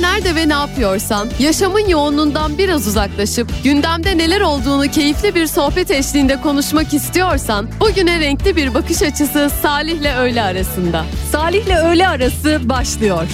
Nerede 0.00 0.34
ve 0.34 0.48
ne 0.48 0.52
yapıyorsan, 0.52 1.28
yaşamın 1.38 1.88
yoğunluğundan 1.88 2.58
biraz 2.58 2.86
uzaklaşıp 2.86 3.48
gündemde 3.64 4.18
neler 4.18 4.40
olduğunu 4.40 4.90
keyifli 4.90 5.34
bir 5.34 5.46
sohbet 5.46 5.90
eşliğinde 5.90 6.40
konuşmak 6.40 6.94
istiyorsan, 6.94 7.68
bugüne 7.80 8.20
renkli 8.20 8.56
bir 8.56 8.74
bakış 8.74 9.02
açısı 9.02 9.50
Salih'le 9.62 10.18
öğle 10.18 10.42
arasında. 10.42 11.04
Salih'le 11.32 11.76
öğle 11.84 12.08
arası 12.08 12.60
başlıyor. 12.68 13.26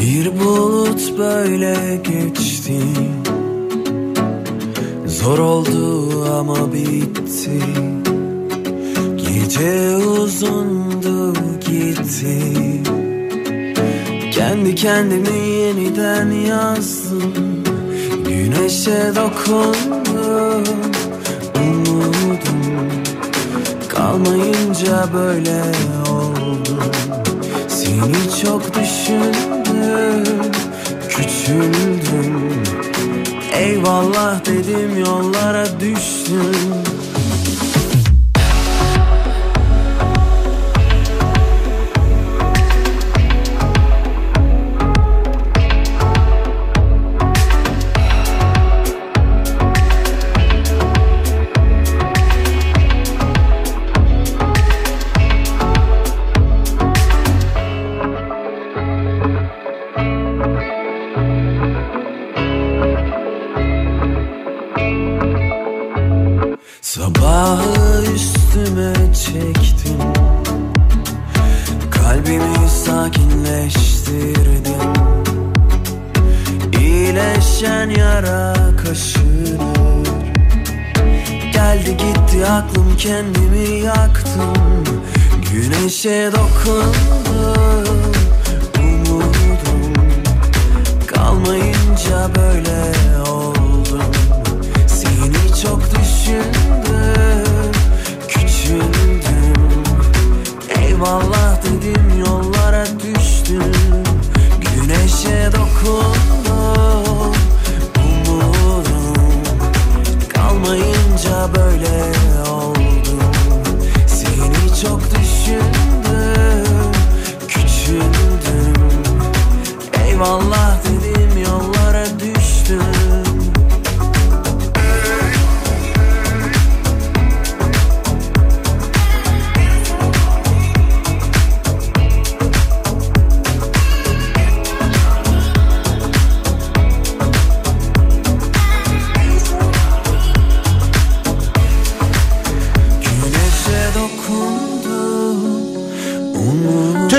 Bir 0.00 0.40
bulut 0.40 1.18
böyle 1.18 1.96
geçti 1.96 2.80
Zor 5.06 5.38
oldu 5.38 5.79
ama 6.40 6.72
bitti. 6.72 7.60
Gece 9.16 9.96
uzundu 9.96 11.34
gitti. 11.60 12.38
Kendi 14.32 14.74
kendimi 14.74 15.38
yeniden 15.48 16.30
yazdım. 16.30 17.64
Güneşe 18.28 19.12
dokundum 19.16 20.64
Umudum. 21.56 22.62
Kalmayınca 23.88 25.08
böyle 25.14 25.62
oldu. 26.10 26.82
Seni 27.68 28.42
çok 28.42 28.62
düşündüm 28.74 30.24
Küçüldüm 31.08 32.49
Eyvallah 33.60 34.44
dedim 34.46 34.98
yollara 34.98 35.66
düştüm 35.80 36.79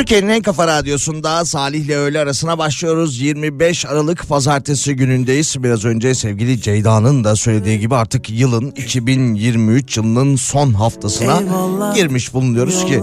Türkiye'nin 0.01 0.29
en 0.29 0.41
kafa 0.41 0.67
radyosunda 0.67 1.45
Salih 1.45 1.85
ile 1.85 1.97
öğle 1.97 2.19
arasına 2.19 2.57
başlıyoruz. 2.57 3.19
25 3.19 3.85
Aralık 3.85 4.29
pazartesi 4.29 4.95
günündeyiz. 4.95 5.55
Biraz 5.63 5.85
önce 5.85 6.15
sevgili 6.15 6.61
Ceyda'nın 6.61 7.23
da 7.23 7.35
söylediği 7.35 7.79
gibi 7.79 7.95
artık 7.95 8.29
yılın 8.29 8.71
2023 8.71 9.97
yılının 9.97 10.35
son 10.35 10.73
haftasına 10.73 11.39
Eyvallah. 11.39 11.95
girmiş 11.95 12.33
bulunuyoruz 12.33 12.85
ki 12.85 13.01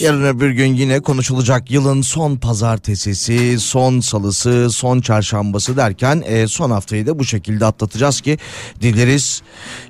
yarın 0.00 0.24
öbür 0.24 0.50
gün 0.50 0.74
yine 0.74 1.00
konuşulacak 1.00 1.70
yılın 1.70 2.02
son 2.02 2.36
pazartesisi, 2.36 3.60
son 3.60 4.00
salısı, 4.00 4.70
son 4.70 5.00
çarşambası 5.00 5.76
derken 5.76 6.22
e, 6.26 6.46
son 6.46 6.70
haftayı 6.70 7.06
da 7.06 7.18
bu 7.18 7.24
şekilde 7.24 7.66
atlatacağız 7.66 8.20
ki 8.20 8.38
dileriz 8.82 9.42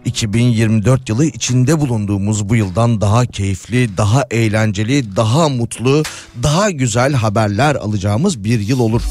2024 0.04 1.08
yılı 1.08 1.24
içinde 1.24 1.80
bulunduğumuz 1.80 2.48
bu 2.48 2.56
yıldan 2.56 3.00
daha 3.00 3.26
keyifli, 3.26 3.96
daha 3.96 4.24
eğlenceli, 4.30 5.16
daha 5.16 5.48
mutlu, 5.48 6.02
daha 6.42 6.70
güzel 6.70 7.12
haberler 7.12 7.74
alacağımız 7.74 8.44
bir 8.44 8.60
yıl 8.60 8.80
olur. 8.80 9.02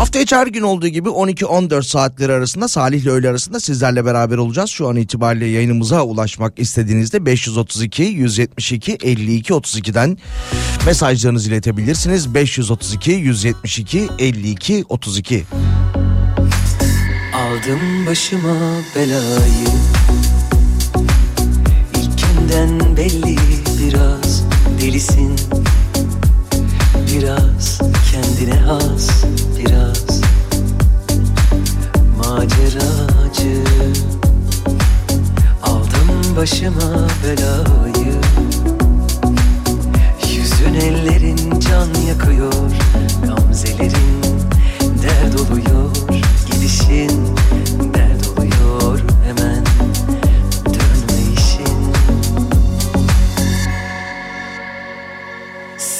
Hafta 0.00 0.18
içi 0.20 0.36
her 0.36 0.46
gün 0.46 0.62
olduğu 0.62 0.88
gibi 0.88 1.08
12-14 1.08 1.82
saatleri 1.82 2.32
arasında 2.32 2.68
Salih 2.68 3.02
ile 3.02 3.10
öğle 3.10 3.28
arasında 3.28 3.60
sizlerle 3.60 4.04
beraber 4.04 4.36
olacağız. 4.36 4.70
Şu 4.70 4.88
an 4.88 4.96
itibariyle 4.96 5.46
yayınımıza 5.46 6.02
ulaşmak 6.02 6.58
istediğinizde 6.58 7.26
532 7.26 8.02
172 8.02 8.98
52 9.02 9.52
32'den 9.52 10.18
mesajlarınızı 10.86 11.48
iletebilirsiniz. 11.48 12.34
532 12.34 13.10
172 13.10 14.08
52 14.18 14.84
32. 14.88 15.44
Aldım 17.34 18.06
başıma 18.06 18.56
belayı 18.96 19.66
İlkinden 21.94 22.96
belli 22.96 23.36
biraz 23.80 24.44
delisin 24.82 25.36
Biraz 27.12 27.80
kendine 28.12 28.54
has 28.60 29.24
biraz 29.58 30.20
Maceracı. 32.18 33.62
Aldım 35.62 36.36
başıma 36.36 37.08
belayı. 37.24 38.14
Yüzün 40.36 40.74
ellerin 40.74 41.60
can 41.60 41.88
yakıyor 42.08 42.52
Gamzelerin 43.26 44.22
dert 45.02 45.40
oluyor 45.40 45.90
Gidişin 46.46 47.29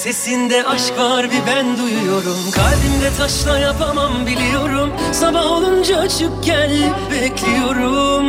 Sesinde 0.01 0.63
aşk 0.63 0.97
var 0.97 1.25
bir 1.25 1.47
ben 1.47 1.77
duyuyorum. 1.77 2.51
Kalbimde 2.51 3.17
taşla 3.17 3.59
yapamam 3.59 4.25
biliyorum. 4.25 4.89
Sabah 5.11 5.51
olunca 5.51 6.07
çık 6.07 6.43
gel 6.43 6.71
bekliyorum. 7.11 8.25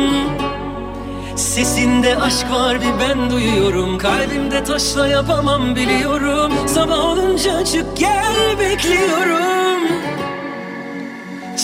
Sesinde 1.35 2.17
aşk 2.17 2.51
var 2.51 2.81
bir 2.81 2.99
ben 2.99 3.29
duyuyorum. 3.29 3.97
Kalbimde 3.97 4.63
taşla 4.63 5.07
yapamam 5.07 5.75
biliyorum. 5.75 6.51
Sabah 6.67 7.05
olunca 7.05 7.65
çık 7.65 7.97
gel 7.97 8.59
bekliyorum. 8.59 9.87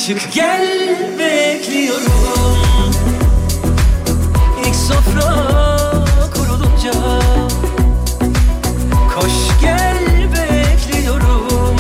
Çık 0.06 0.34
gel 0.34 0.68
bekliyorum. 1.20 2.58
İlk 4.66 4.76
sofra 4.76 5.34
kurulunca 6.34 6.94
Koş 9.20 9.62
gel 9.62 9.98
bekliyorum. 10.34 11.76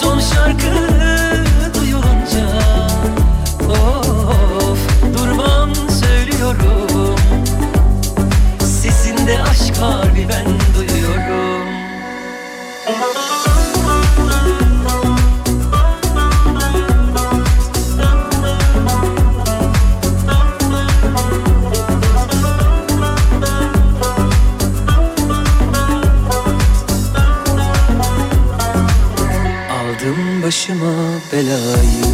Son 0.00 0.20
şarkı 0.20 0.88
duyulunca 1.74 2.48
Of 3.68 4.78
durmam 5.18 5.70
söylüyorum. 5.74 7.16
Sesinde 8.60 9.42
aşk 9.42 9.82
var 9.82 10.14
bir 10.16 10.28
ben 10.28 10.46
duyuyorum. 10.74 11.68
başıma 30.44 30.94
belayı. 31.32 32.13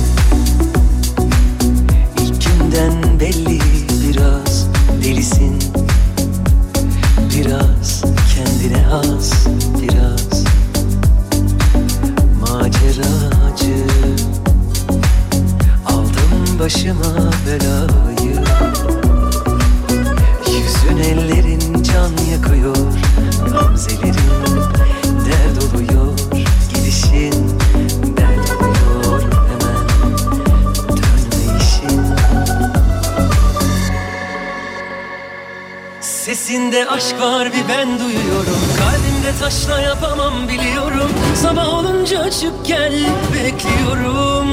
Açıp 42.31 42.67
gel 42.67 42.93
bekliyorum. 43.35 44.49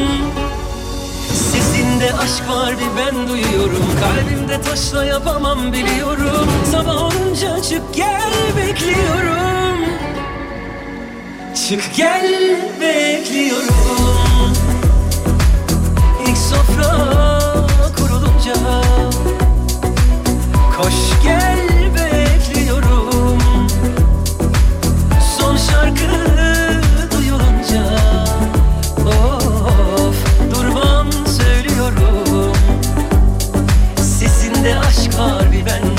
Sesinde 1.33 2.13
aşk 2.13 2.49
var 2.49 2.71
bir 2.71 2.97
ben 2.97 3.27
duyuyorum. 3.27 3.85
Kalbimde 3.99 4.61
taşla 4.61 5.05
yapamam 5.05 5.73
biliyorum. 5.73 6.47
Sabah 6.71 7.01
olunca 7.03 7.53
açıp 7.53 7.95
gel 7.95 8.31
bekliyorum. 8.57 9.79
Çık 11.67 11.95
gel 11.97 12.55
bekliyorum. 12.81 14.53
İlk 16.27 16.37
sofra 16.37 17.11
kurulunca 17.97 18.53
Koş 20.77 21.23
gel 21.23 21.67
bekliyorum. 21.95 23.37
Son 25.39 25.57
şarkı 25.57 26.36
Sesinde 35.17 35.96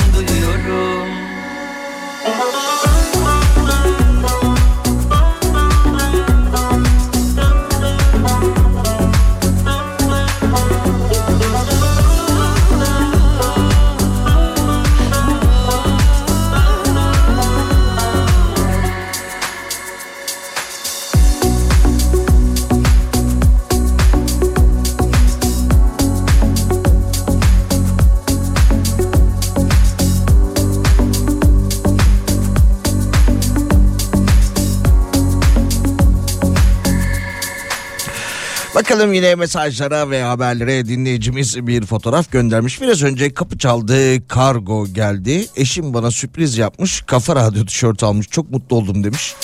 Bakalım 38.99 39.13
yine 39.13 39.35
mesajlara 39.35 40.09
ve 40.09 40.23
haberlere 40.23 40.87
dinleyicimiz 40.87 41.67
bir 41.67 41.85
fotoğraf 41.85 42.31
göndermiş. 42.31 42.81
Biraz 42.81 43.03
önce 43.03 43.33
kapı 43.33 43.57
çaldı, 43.57 44.27
kargo 44.27 44.87
geldi. 44.87 45.45
Eşim 45.55 45.93
bana 45.93 46.11
sürpriz 46.11 46.57
yapmış, 46.57 47.01
kafa 47.01 47.35
radyo 47.35 47.65
tişört 47.65 48.03
almış. 48.03 48.27
Çok 48.29 48.51
mutlu 48.51 48.75
oldum 48.75 49.03
demiş. 49.03 49.35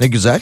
Ne 0.00 0.06
güzel. 0.06 0.40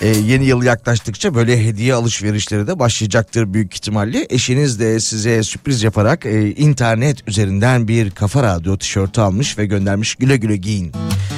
Ee, 0.00 0.08
yeni 0.08 0.44
yıl 0.44 0.62
yaklaştıkça 0.62 1.34
böyle 1.34 1.66
hediye 1.66 1.94
alışverişleri 1.94 2.66
de 2.66 2.78
başlayacaktır 2.78 3.54
büyük 3.54 3.74
ihtimalle. 3.74 4.26
Eşiniz 4.30 4.80
de 4.80 5.00
size 5.00 5.42
sürpriz 5.42 5.82
yaparak 5.82 6.26
e, 6.26 6.50
internet 6.50 7.28
üzerinden 7.28 7.88
bir 7.88 8.10
kafa 8.10 8.42
radyo 8.42 8.76
tişörtü 8.76 9.20
almış 9.20 9.58
ve 9.58 9.66
göndermiş. 9.66 10.14
Güle 10.14 10.36
güle 10.36 10.56
giyin. 10.56 10.92
Padişah 10.92 11.31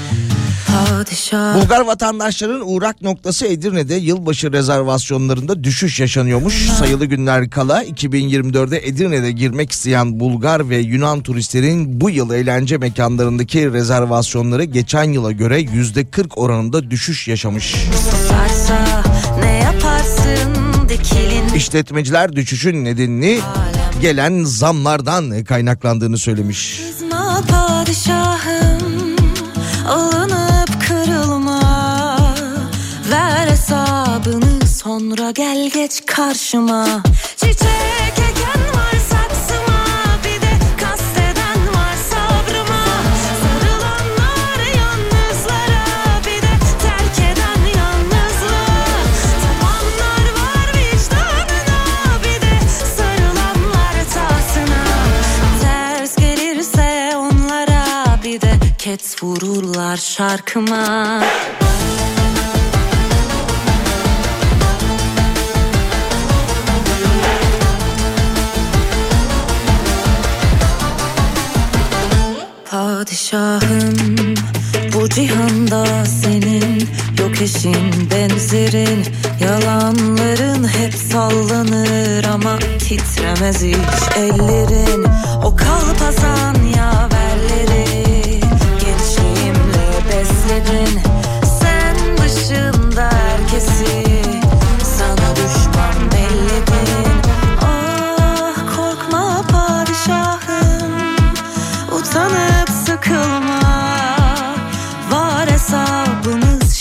Bulgar 1.55 1.81
vatandaşların 1.81 2.63
uğrak 2.71 3.03
noktası 3.03 3.47
Edirne'de 3.47 3.95
yılbaşı 3.95 4.53
rezervasyonlarında 4.53 5.65
düşüş 5.65 6.01
yaşanıyormuş. 6.01 6.69
Sayılı 6.79 7.05
günler 7.07 7.51
kala 7.51 7.85
2024'de 7.85 8.89
Edirne'de 8.89 9.33
girmek 9.33 9.73
isteyen 9.73 10.21
Bulgar 10.21 10.69
ve 10.69 10.77
Yunan 10.77 11.23
turistlerin 11.23 12.01
bu 12.01 12.11
yıl 12.11 12.31
eğlence 12.31 12.79
mekanlarındaki 12.79 13.73
rezervasyonları 13.73 14.65
geçen 14.65 15.13
yıla 15.13 15.33
göre 15.33 15.61
%40 15.61 16.35
oranında 16.37 16.91
düşüş 16.91 17.29
yaşamış. 17.29 17.75
susarsa 18.11 19.03
ne 19.41 19.53
yaparsın 19.53 20.55
dikilin 20.89 21.55
İşletmeciler 21.55 22.33
düşüşün 22.33 22.85
nedenini 22.85 23.41
gelen 24.01 24.45
zamlardan 24.45 25.45
kaynaklandığını 25.45 26.19
söylemiş. 26.19 26.81
Kızma 26.91 27.43
padişahım 27.51 29.17
alınıp 29.89 30.44
sonra 34.85 35.31
gel 35.31 35.71
geç 35.75 36.03
karşıma. 36.07 37.03
Çiçek 37.37 38.19
eken 38.19 38.63
var 38.75 38.97
saksıma 39.11 39.85
bir 40.25 40.41
de 40.43 40.53
kasteden 40.81 41.61
var 41.75 41.97
sabrıma. 42.11 42.85
Sarılanlar 43.43 44.59
yalnızlara 44.77 45.85
bir 46.27 46.43
de 46.43 46.55
terk 46.83 47.19
eden 47.19 47.61
yalnızlık 47.79 49.15
Tapanlar 49.45 50.27
var 50.41 50.69
vicdanına 50.77 51.81
bir 52.25 52.41
de 52.43 52.69
sarılanlar 52.97 53.95
tasına 54.15 54.85
Ters 55.63 56.17
gelirse 56.17 57.17
onlara 57.17 57.85
bir 58.25 58.41
de 58.41 58.53
ket 58.79 59.23
vururlar 59.23 59.97
şarkıma 59.97 61.23
Padişahım. 73.15 74.35
Bu 74.95 75.09
cihanda 75.09 76.05
senin 76.05 76.89
yok 77.19 77.43
eşin 77.43 78.11
benzerin. 78.11 79.05
Yalanların 79.41 80.69
hep 80.69 80.95
sallanır 80.95 82.25
ama 82.25 82.59
titremez 82.59 83.63
hiç 83.63 84.17
ellerin. 84.17 85.07
O 85.45 85.57
kalpazan 85.57 86.55
yaverleri 86.77 88.41
gençliğimle 88.81 89.87
besledin 90.09 91.14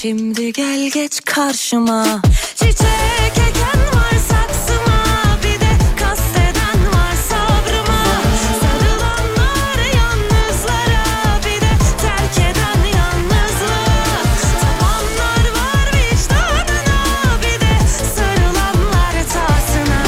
şimdi 0.03 0.53
gel 0.53 0.89
geç 0.89 1.21
karşıma. 1.25 2.21
Çiçek 2.55 3.37
eken 3.47 3.81
var 3.95 4.15
saksıma 4.29 5.03
Bir 5.43 5.59
de 5.59 5.71
kasteden 5.99 6.79
var 6.93 7.15
sabrıma. 7.29 8.03
Sarılanlar 8.61 9.79
yalnızlara 9.95 11.39
Bir 11.45 11.61
de 11.61 11.71
terk 12.01 12.37
eden 12.37 12.79
yalnızlık 12.97 14.41
Tapanlar 14.61 15.45
var 15.59 15.87
vicdanına 15.93 17.01
Bir 17.41 17.59
de 17.61 17.87
sarılanlar 18.15 19.13
tasına 19.33 20.03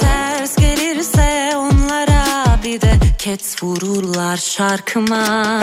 Ters 0.00 0.56
gelirse 0.56 1.56
onlara 1.56 2.58
bir 2.64 2.80
de 2.80 2.98
ket 3.18 3.62
vururlar 3.62 4.36
şarkıma 4.36 5.60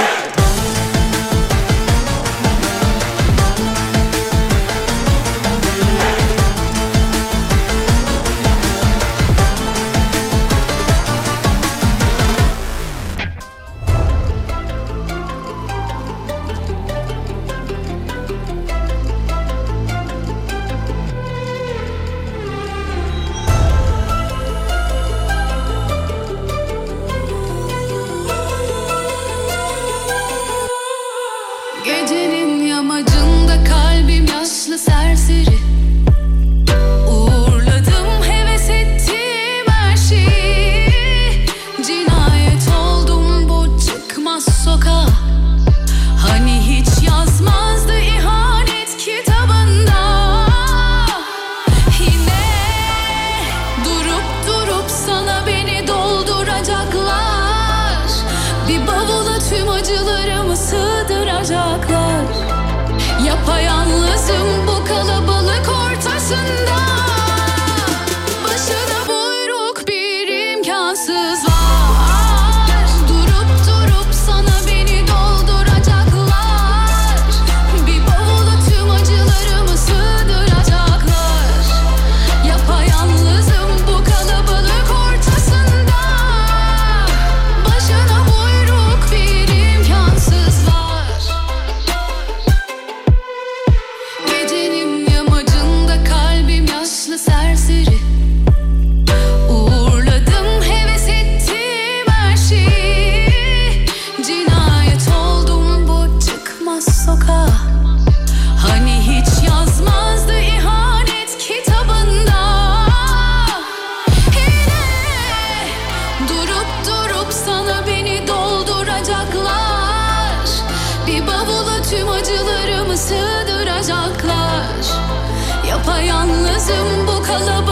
color. 127.31 127.70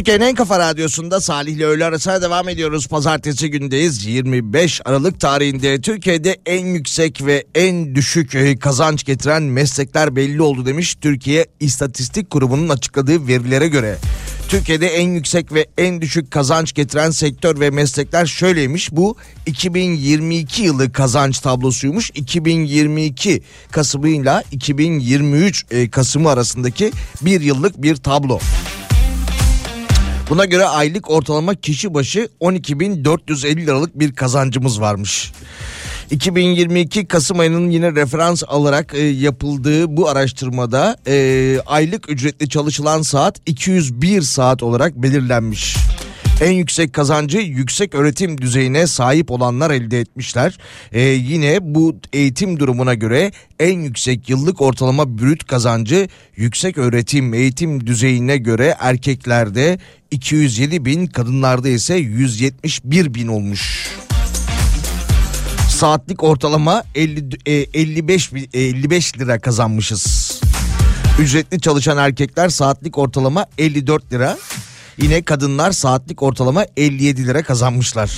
Türkiye'nin 0.00 0.24
en 0.24 0.34
kafa 0.34 0.58
radyosunda 0.58 1.20
Salih 1.20 1.52
ile 1.52 1.64
öğle 1.64 1.84
arasına 1.84 2.22
devam 2.22 2.48
ediyoruz. 2.48 2.86
Pazartesi 2.86 3.50
gündeyiz. 3.50 4.06
25 4.06 4.80
Aralık 4.84 5.20
tarihinde 5.20 5.80
Türkiye'de 5.80 6.36
en 6.46 6.66
yüksek 6.66 7.26
ve 7.26 7.44
en 7.54 7.94
düşük 7.94 8.34
e, 8.34 8.56
kazanç 8.56 9.04
getiren 9.04 9.42
meslekler 9.42 10.16
belli 10.16 10.42
oldu 10.42 10.66
demiş. 10.66 10.94
Türkiye 11.00 11.46
İstatistik 11.60 12.30
Kurumu'nun 12.30 12.68
açıkladığı 12.68 13.26
verilere 13.26 13.68
göre. 13.68 13.96
Türkiye'de 14.48 14.88
en 14.88 15.08
yüksek 15.08 15.52
ve 15.52 15.66
en 15.78 16.00
düşük 16.00 16.30
kazanç 16.30 16.72
getiren 16.74 17.10
sektör 17.10 17.60
ve 17.60 17.70
meslekler 17.70 18.26
şöyleymiş. 18.26 18.92
Bu 18.92 19.16
2022 19.46 20.62
yılı 20.62 20.92
kazanç 20.92 21.38
tablosuymuş. 21.38 22.10
2022 22.14 23.42
Kasım'ı 23.70 24.08
ile 24.08 24.42
2023 24.50 25.66
e, 25.70 25.90
Kasım'ı 25.90 26.30
arasındaki 26.30 26.92
bir 27.22 27.40
yıllık 27.40 27.82
bir 27.82 27.96
tablo. 27.96 28.40
Buna 30.30 30.44
göre 30.44 30.64
aylık 30.64 31.10
ortalama 31.10 31.54
kişi 31.54 31.94
başı 31.94 32.28
12.450 32.40 33.66
liralık 33.66 33.98
bir 33.98 34.12
kazancımız 34.12 34.80
varmış. 34.80 35.32
2022 36.10 37.06
Kasım 37.06 37.40
ayının 37.40 37.70
yine 37.70 37.92
referans 37.92 38.42
alarak 38.48 38.94
e, 38.94 39.02
yapıldığı 39.02 39.96
bu 39.96 40.08
araştırmada 40.08 40.96
e, 41.06 41.58
aylık 41.66 42.10
ücretli 42.10 42.48
çalışılan 42.48 43.02
saat 43.02 43.40
201 43.46 44.22
saat 44.22 44.62
olarak 44.62 44.96
belirlenmiş. 44.96 45.76
En 46.40 46.50
yüksek 46.52 46.92
kazancı 46.92 47.38
yüksek 47.38 47.94
öğretim 47.94 48.40
düzeyine 48.40 48.86
sahip 48.86 49.30
olanlar 49.30 49.70
elde 49.70 50.00
etmişler. 50.00 50.58
E, 50.92 51.00
yine 51.02 51.58
bu 51.62 51.96
eğitim 52.12 52.58
durumuna 52.60 52.94
göre 52.94 53.32
en 53.60 53.80
yüksek 53.80 54.28
yıllık 54.28 54.62
ortalama 54.62 55.18
brüt 55.18 55.46
kazancı 55.46 56.08
yüksek 56.36 56.78
öğretim 56.78 57.34
eğitim 57.34 57.86
düzeyine 57.86 58.36
göre 58.36 58.76
erkeklerde 58.80 59.78
207 60.10 60.84
bin 60.84 61.06
kadınlarda 61.06 61.68
ise 61.68 61.94
171 61.94 63.14
bin 63.14 63.26
olmuş. 63.28 63.88
Saatlik 65.68 66.22
ortalama 66.24 66.84
50, 66.94 67.28
e, 67.46 67.52
55 67.52 68.34
bi- 68.34 68.48
e, 68.54 68.60
55 68.60 69.18
lira 69.18 69.38
kazanmışız. 69.40 70.40
Ücretli 71.20 71.60
çalışan 71.60 71.98
erkekler 71.98 72.48
saatlik 72.48 72.98
ortalama 72.98 73.46
54 73.58 74.12
lira. 74.12 74.38
Yine 75.02 75.22
kadınlar 75.22 75.72
saatlik 75.72 76.22
ortalama 76.22 76.66
57 76.76 77.26
lira 77.26 77.42
kazanmışlar. 77.42 78.10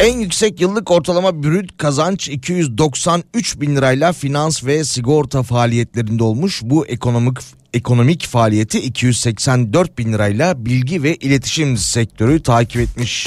En 0.00 0.18
yüksek 0.18 0.60
yıllık 0.60 0.90
ortalama 0.90 1.42
brüt 1.42 1.76
kazanç 1.76 2.28
293 2.28 3.60
bin 3.60 3.76
lirayla 3.76 4.12
finans 4.12 4.64
ve 4.64 4.84
sigorta 4.84 5.42
faaliyetlerinde 5.42 6.24
olmuş. 6.24 6.60
Bu 6.64 6.86
ekonomik 6.86 7.38
ekonomik 7.74 8.26
faaliyeti 8.26 8.80
284 8.80 9.98
bin 9.98 10.12
lirayla 10.12 10.66
bilgi 10.66 11.02
ve 11.02 11.16
iletişim 11.16 11.76
sektörü 11.76 12.42
takip 12.42 12.80
etmiş. 12.80 13.26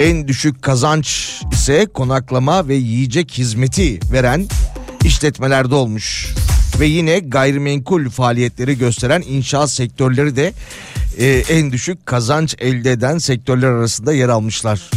En 0.00 0.28
düşük 0.28 0.62
kazanç 0.62 1.40
ise 1.52 1.86
konaklama 1.94 2.68
ve 2.68 2.74
yiyecek 2.74 3.32
hizmeti 3.38 4.00
veren 4.12 4.46
işletmelerde 5.04 5.74
olmuş. 5.74 6.34
Ve 6.80 6.86
yine 6.86 7.18
gayrimenkul 7.18 8.10
faaliyetleri 8.10 8.78
gösteren 8.78 9.22
inşaat 9.28 9.70
sektörleri 9.70 10.36
de 10.36 10.52
e, 11.18 11.26
en 11.48 11.72
düşük 11.72 12.06
kazanç 12.06 12.54
elde 12.58 12.92
eden 12.92 13.18
sektörler 13.18 13.68
arasında 13.68 14.12
yer 14.12 14.28
almışlar. 14.28 14.90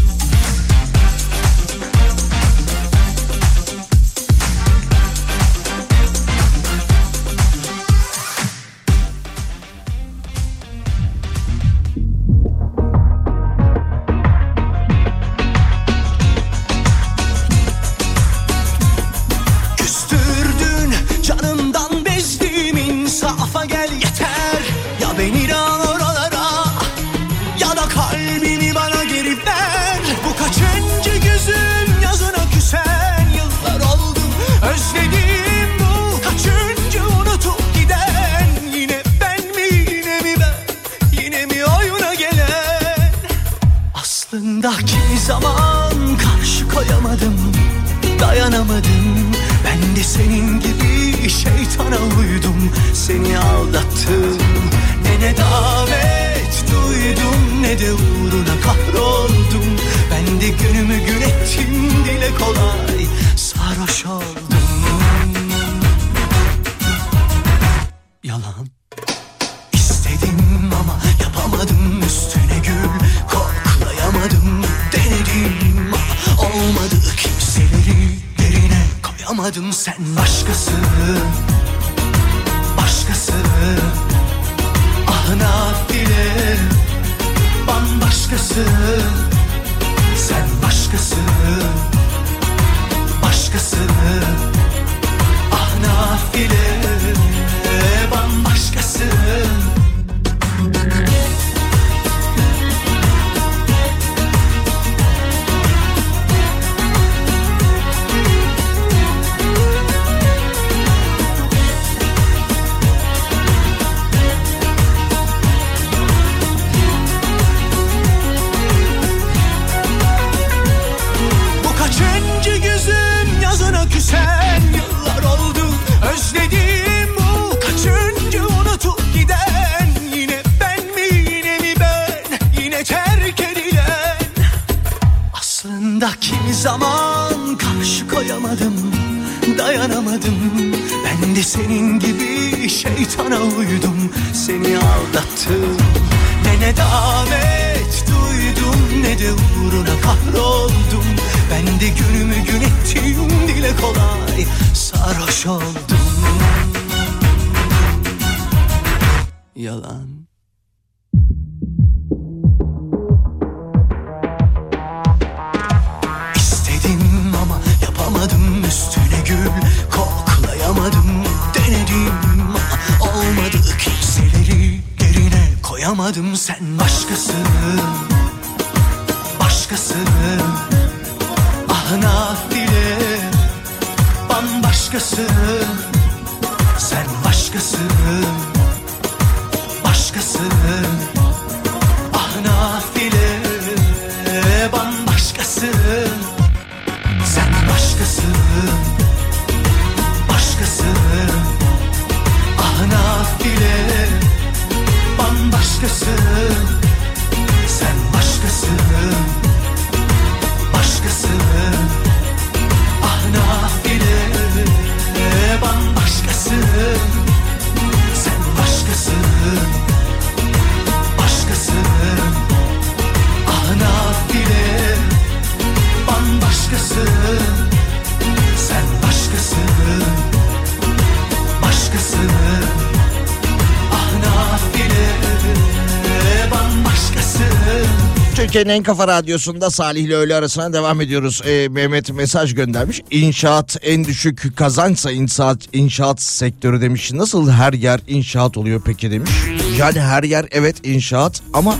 Türkiye'nin 238.55 238.79
en 238.79 238.83
kafa 238.83 239.07
radyosunda 239.07 239.71
Salih 239.71 240.03
ile 240.03 240.15
öğle 240.15 240.35
arasına 240.35 240.73
devam 240.73 241.01
ediyoruz. 241.01 241.41
Ee, 241.45 241.67
Mehmet 241.69 242.13
mesaj 242.13 242.55
göndermiş. 242.55 243.01
İnşaat 243.11 243.77
en 243.81 244.05
düşük 244.05 244.57
kazançsa 244.57 245.11
inşaat, 245.11 245.57
inşaat 245.73 246.21
sektörü 246.21 246.81
demiş. 246.81 247.13
Nasıl 247.13 247.49
her 247.49 247.73
yer 247.73 247.99
inşaat 248.07 248.57
oluyor 248.57 248.81
peki 248.85 249.11
demiş. 249.11 249.31
Yani 249.79 249.99
her 249.99 250.23
yer 250.23 250.45
evet 250.51 250.87
inşaat 250.87 251.41
ama 251.53 251.75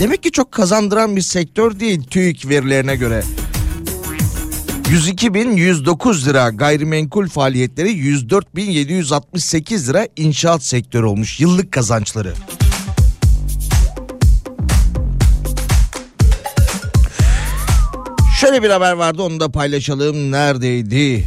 demek 0.00 0.22
ki 0.22 0.32
çok 0.32 0.52
kazandıran 0.52 1.16
bir 1.16 1.22
sektör 1.22 1.80
değil 1.80 2.02
TÜİK 2.02 2.48
verilerine 2.48 2.96
göre. 2.96 3.22
102.109 4.84 6.26
lira 6.26 6.48
gayrimenkul 6.48 7.28
faaliyetleri 7.28 7.88
104.768 7.88 9.88
lira 9.88 10.08
inşaat 10.16 10.62
sektörü 10.62 11.06
olmuş 11.06 11.40
yıllık 11.40 11.72
kazançları. 11.72 12.34
Şöyle 18.40 18.62
bir 18.62 18.70
haber 18.70 18.92
vardı 18.92 19.22
onu 19.22 19.40
da 19.40 19.50
paylaşalım. 19.50 20.32
Neredeydi? 20.32 21.24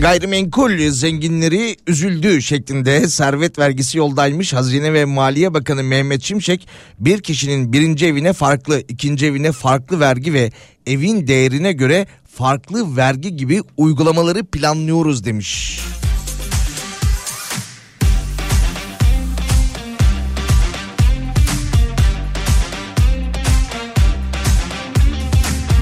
Gayrimenkul 0.00 0.90
zenginleri 0.90 1.76
üzüldü 1.86 2.42
şeklinde 2.42 3.08
servet 3.08 3.58
vergisi 3.58 3.98
yoldaymış. 3.98 4.52
Hazine 4.52 4.92
ve 4.92 5.04
Maliye 5.04 5.54
Bakanı 5.54 5.82
Mehmet 5.82 6.22
Şimşek 6.22 6.68
bir 6.98 7.20
kişinin 7.20 7.72
birinci 7.72 8.06
evine 8.06 8.32
farklı, 8.32 8.82
ikinci 8.88 9.26
evine 9.26 9.52
farklı 9.52 10.00
vergi 10.00 10.34
ve 10.34 10.52
evin 10.86 11.26
değerine 11.26 11.72
göre 11.72 12.06
farklı 12.36 12.96
vergi 12.96 13.36
gibi 13.36 13.62
uygulamaları 13.76 14.44
planlıyoruz 14.44 15.24
demiş. 15.24 15.80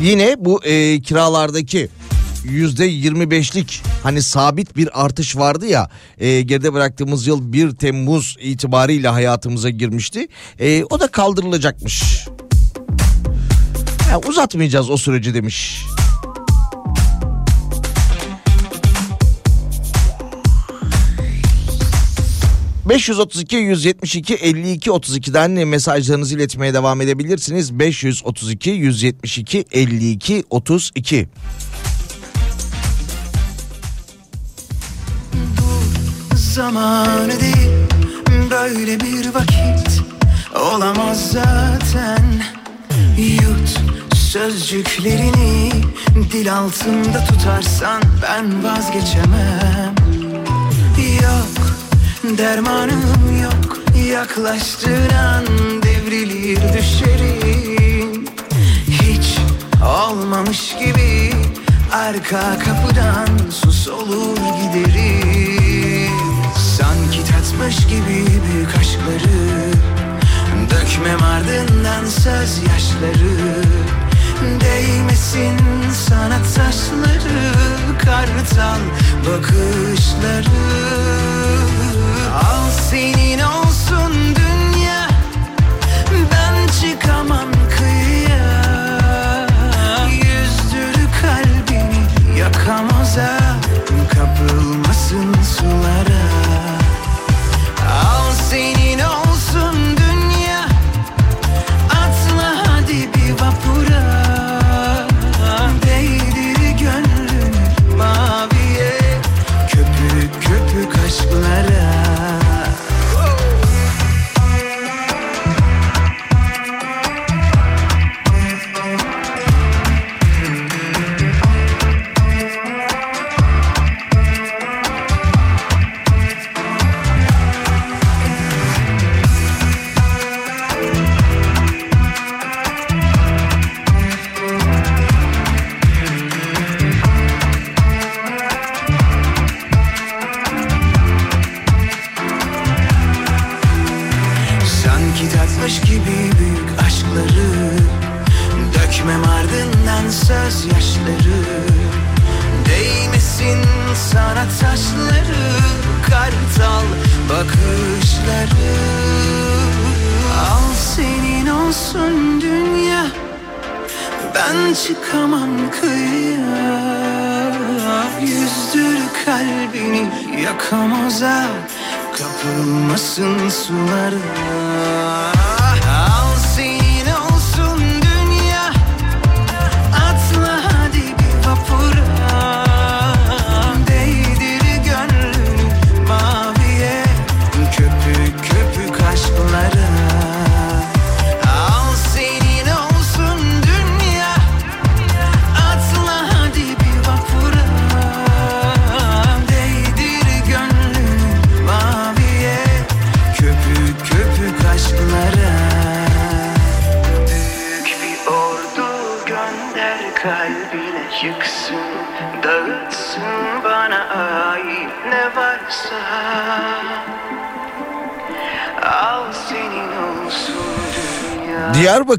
Yine 0.03 0.37
bu 0.39 0.65
e, 0.65 1.01
kiralardaki 1.01 1.89
yüzde 2.45 2.91
25'lik 2.91 3.83
hani 4.03 4.23
sabit 4.23 4.77
bir 4.77 5.05
artış 5.05 5.37
vardı 5.37 5.67
ya 5.67 5.91
e, 6.19 6.41
geride 6.43 6.73
bıraktığımız 6.73 7.27
yıl 7.27 7.53
1 7.53 7.71
Temmuz 7.71 8.37
itibariyle 8.41 9.09
hayatımıza 9.09 9.71
girmişti. 9.71 10.29
E, 10.59 10.85
o 10.85 11.01
da 11.01 11.07
kaldırılacakmış. 11.07 12.27
Ya, 14.11 14.21
uzatmayacağız 14.29 14.91
o 14.91 14.97
süreci 14.97 15.35
demiş. 15.35 15.85
...532 22.87 23.57
172 23.57 24.35
52 24.35 24.91
32'den 24.91 25.69
mesajlarınızı 25.69 26.35
iletmeye 26.35 26.75
devam 26.75 27.01
edebilirsiniz. 27.01 27.79
532 27.79 28.71
172 28.71 29.65
52 29.73 30.45
32. 30.51 31.29
zamanı 36.55 37.41
değil 37.41 37.71
Böyle 38.51 39.01
bir 39.01 39.35
vakit 39.35 40.03
olamaz 40.55 41.31
zaten 41.31 42.43
Yut 43.19 43.81
sözcüklerini 44.15 45.71
dil 46.33 46.55
altında 46.55 47.25
tutarsan 47.25 48.03
ben 48.23 48.65
vazgeçemem 48.65 49.95
Yok 51.23 51.80
dermanım 52.23 53.43
yok 53.43 53.79
yaklaştığın 54.13 55.11
an 55.11 55.45
devrilir 55.83 56.61
düşerim 56.73 58.25
Hiç 58.89 59.39
olmamış 59.85 60.77
gibi 60.79 61.33
arka 61.93 62.59
kapıdan 62.59 63.51
sus 63.51 63.89
olur 63.89 64.37
giderim. 64.37 66.13
Sanki 66.79 67.21
tatmış 67.33 67.87
gibi 67.87 68.27
büyük 68.53 68.75
aşkları 68.81 69.71
Dökmem 70.71 71.23
ardından 71.23 72.05
söz 72.05 72.59
yaşları. 72.59 73.65
Değmesin 74.61 75.59
sana 76.09 76.39
taşları 76.39 77.53
Kar 78.05 78.29
bakışları 79.27 80.51
Al 82.33 82.71
senin 82.71 83.30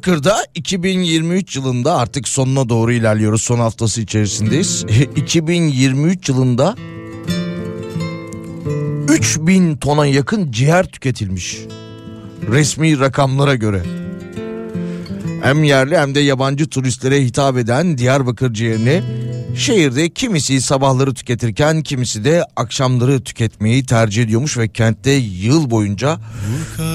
Diyarbakır'da 0.02 0.46
2023 0.56 1.56
yılında 1.56 1.96
artık 1.96 2.28
sonuna 2.28 2.70
doğru 2.70 2.92
ilerliyoruz. 2.94 3.42
Son 3.42 3.60
haftası 3.60 4.02
içerisindeyiz. 4.02 4.84
2023 5.16 6.30
yılında 6.30 6.76
3000 9.10 9.78
tona 9.78 10.06
yakın 10.06 10.52
ciğer 10.52 10.86
tüketilmiş. 10.86 11.58
Resmi 12.52 13.00
rakamlara 13.00 13.56
göre. 13.56 13.84
Hem 15.44 15.64
yerli 15.64 15.98
hem 15.98 16.16
de 16.16 16.20
yabancı 16.20 16.70
turistlere 16.70 17.26
hitap 17.26 17.58
eden 17.58 17.98
Diyarbakır 17.98 18.54
ciğerini 18.54 19.04
şehirde 19.58 20.10
kimisi 20.10 20.62
sabahları 20.62 21.14
tüketirken 21.14 21.82
kimisi 21.84 22.24
de 22.24 22.46
akşamları 22.56 23.24
tüketmeyi 23.24 23.86
tercih 23.86 24.24
ediyormuş 24.24 24.58
ve 24.58 24.68
kentte 24.68 25.12
yıl 25.12 25.70
boyunca 25.70 26.20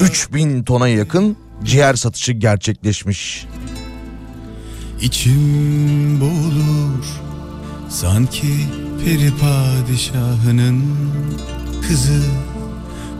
3000 0.01 0.63
tona 0.63 0.87
yakın 0.87 1.37
ciğer 1.63 1.95
satışı 1.95 2.31
gerçekleşmiş. 2.31 3.45
İçim 5.01 6.21
boğulur 6.21 7.05
sanki 7.89 8.53
peri 9.05 9.31
padişahının 9.31 10.83
kızı. 11.87 12.21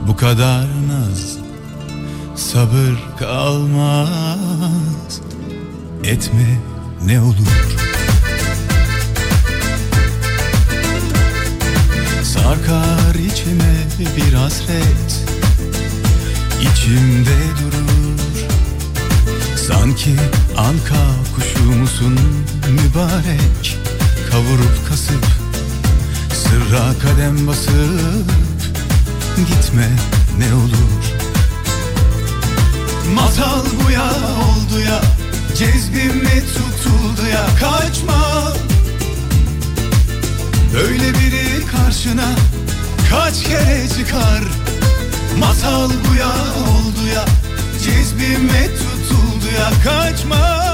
Bu 0.08 0.16
kadar 0.16 0.62
naz 0.62 1.38
sabır 2.36 3.18
kalmaz. 3.20 5.22
Etme 6.04 6.60
ne 7.06 7.22
olur. 7.22 7.78
Sarkar 12.24 13.16
içime 13.16 13.76
bir 14.18 14.34
hasret. 14.34 15.26
İçimde 16.62 17.38
durur 17.60 18.27
Sanki 19.68 20.16
anka 20.58 21.06
kuşu 21.36 21.72
musun 21.72 22.20
mübarek? 22.70 23.78
Kavurup 24.32 24.90
kasıp 24.90 25.26
sırra 26.34 27.00
kadem 27.02 27.48
basıp 27.48 28.32
Gitme 29.38 29.90
ne 30.38 30.54
olur. 30.54 31.04
Masal 33.16 33.66
bu 33.86 33.92
ya 33.92 34.10
oldu 34.48 34.80
ya 34.90 35.02
Cezbime 35.56 36.44
tutuldu 36.46 37.28
ya 37.34 37.46
Kaçma. 37.60 38.54
Böyle 40.74 41.14
biri 41.14 41.66
karşına 41.66 42.36
Kaç 43.10 43.44
kere 43.44 43.88
çıkar? 43.98 44.44
Masal 45.40 45.90
bu 45.90 46.16
ya 46.16 46.32
oldu 46.68 47.08
ya 47.16 47.26
Cezbime 47.84 48.68
tutuldu 48.78 48.97
ya 49.52 49.70
kaçma. 49.84 50.68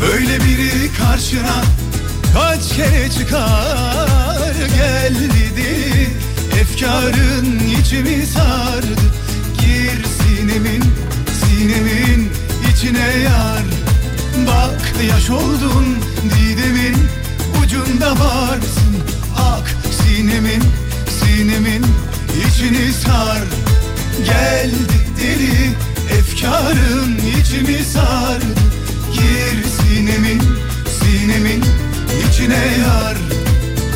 Böyle 0.00 0.44
biri 0.44 0.92
karşına 0.98 1.62
kaç 2.34 2.76
kere 2.76 3.10
çıkar. 3.10 4.54
Gel 4.76 5.14
dedi 5.14 6.10
efkarın 6.60 7.58
içimi 7.80 8.26
sardı. 8.26 9.02
Gir 9.60 10.04
sinemin 10.04 10.84
sinemin 11.40 12.30
içine 12.72 13.22
yar. 13.24 13.62
Bak 14.46 14.92
yaş 15.10 15.30
oldun 15.30 15.96
didemin 16.24 16.96
ucunda 17.62 18.10
varsın. 18.10 18.94
Ak 19.36 19.76
sinemin 20.02 20.62
sinemin 21.20 21.86
içini 22.46 22.92
sar. 22.92 23.42
Geldi 24.26 24.98
deli 25.20 25.87
efkarın 26.38 27.18
içimi 27.40 27.84
sardı. 27.84 28.44
Gir 29.12 29.64
sinemin 29.64 30.42
sinemin 31.00 31.64
içine 32.28 32.78
yar. 32.80 33.16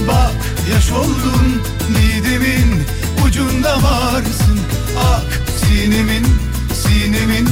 Bak 0.09 0.33
yaş 0.73 0.93
oldun 0.93 1.63
didemin 1.89 2.83
ucunda 3.27 3.83
varsın. 3.83 4.61
Ak 4.99 5.41
sinemin 5.57 6.27
sinemin 6.75 7.49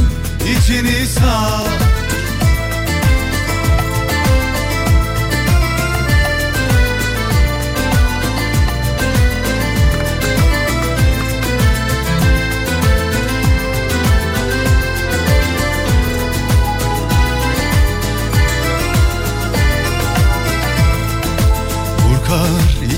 içini 0.59 1.07
sar 1.07 1.90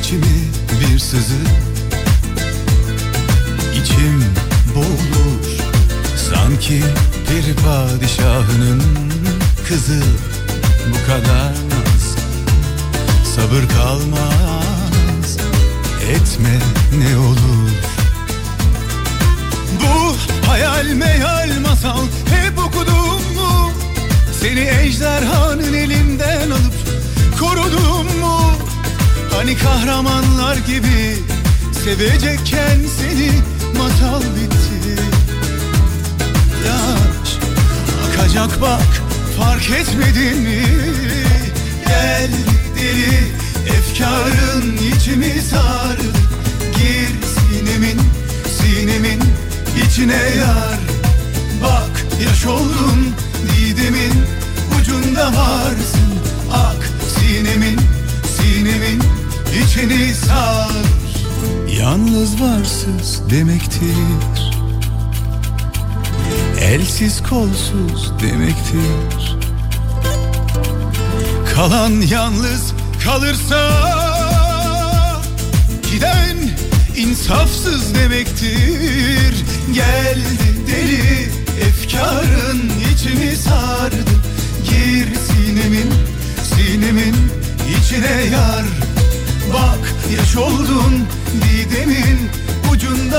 içimi 0.03 0.51
bir 0.81 0.99
sızı. 0.99 1.43
İçim 3.83 4.25
boğulur 4.75 5.45
Sanki 6.17 6.83
bir 7.31 7.55
padişahının 7.55 8.83
kızı. 9.69 10.03
Bu 10.89 11.07
kadar 11.07 11.51
naz 11.53 12.17
Sabır 13.35 13.69
kalmaz 13.69 15.37
Etme 16.11 16.59
ne 16.99 17.17
olur. 17.17 17.71
Bu 19.83 20.17
hayal 20.49 20.87
meyal 20.87 21.51
masal 21.69 22.07
Hep 22.31 22.59
okudum 22.59 23.35
mu? 23.35 23.71
Seni 24.41 24.61
ejderhanın 24.61 25.73
elinden 25.73 26.51
alıp 26.51 26.75
Korudum 27.41 28.21
mu 28.21 28.62
Hani 29.37 29.57
kahramanlar 29.57 30.57
gibi 30.57 31.17
Sevecekken 31.85 32.79
seni 32.99 33.31
masal 33.79 34.21
bitti. 34.21 35.03
Yaş 36.67 37.39
akacak 38.09 38.61
bak 38.61 39.03
fark 39.39 39.71
etmedin 39.71 40.39
mi? 40.39 40.63
Gel 41.87 42.31
deli 42.77 43.33
efkarın 43.77 44.77
içimi 44.77 45.43
sardı 45.51 46.03
Gir 46.77 47.11
sinemin 47.35 48.01
sinemin 48.61 49.23
içine 49.87 50.23
yar. 50.39 50.79
Bak 51.63 52.07
yaş 52.27 52.47
oldun 52.47 53.15
didemin 53.57 54.13
ucunda 54.81 55.27
varsın. 55.27 56.13
Ak 56.53 56.91
sinemin 57.19 57.92
içini 59.53 60.15
sar. 60.15 60.71
Yalnız 61.79 62.43
varsız 62.43 63.31
demektir. 63.31 64.53
Elsiz 66.61 67.23
kolsuz 67.23 68.13
demektir. 68.23 69.37
Kalan 71.55 71.91
yalnız 71.91 72.73
kalırsa 73.05 73.71
Giden 75.93 76.37
insafsız 76.97 77.95
demektir. 77.95 79.45
Geldi 79.75 80.67
deli 80.67 81.32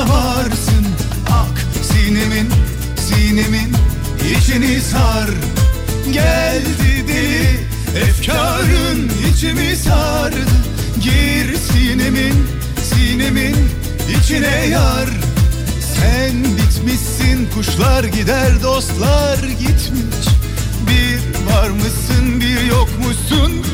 ucunda 0.04 0.14
varsın. 0.14 0.86
Ak 1.30 1.66
sinemin 1.84 2.50
sinemin 2.98 3.74
içini 4.38 4.82
sar. 4.82 5.30
Geldi 6.12 7.08
deli 7.08 7.68
efkarın 8.04 9.12
içimi 9.32 9.76
sardı. 9.76 10.38
Gir 11.02 11.58
sinemin 11.58 12.34
sinemin 12.84 13.56
içine 14.20 14.66
yar. 14.66 15.10
Sen 15.96 16.44
bitmişsin 16.44 17.50
kuşlar 17.56 18.04
gider 18.04 18.64
dostlar 18.64 19.38
gitmiş. 19.38 20.28
Bir 20.88 21.54
var 21.54 21.70
mısın 21.70 22.42
bir 22.42 22.62
yokmuşsun 22.62 23.66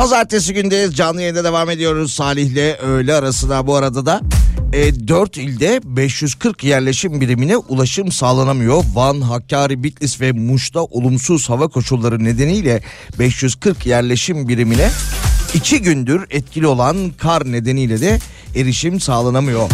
Pazartesi 0.00 0.54
gündeyiz 0.54 0.96
canlı 0.96 1.20
yayında 1.20 1.44
devam 1.44 1.70
ediyoruz 1.70 2.12
Salih'le 2.12 2.82
öğle 2.82 3.14
arasında 3.14 3.66
bu 3.66 3.76
arada 3.76 4.06
da 4.06 4.20
e, 4.72 5.08
4 5.08 5.36
ilde 5.36 5.80
540 5.84 6.64
yerleşim 6.64 7.20
birimine 7.20 7.56
ulaşım 7.56 8.12
sağlanamıyor. 8.12 8.84
Van, 8.94 9.20
Hakkari, 9.20 9.82
Bitlis 9.82 10.20
ve 10.20 10.32
Muş'ta 10.32 10.80
olumsuz 10.84 11.50
hava 11.50 11.68
koşulları 11.68 12.24
nedeniyle 12.24 12.82
540 13.18 13.86
yerleşim 13.86 14.48
birimine 14.48 14.90
2 15.54 15.82
gündür 15.82 16.26
etkili 16.30 16.66
olan 16.66 16.96
kar 17.18 17.52
nedeniyle 17.52 18.00
de 18.00 18.18
erişim 18.56 19.00
sağlanamıyor. 19.00 19.70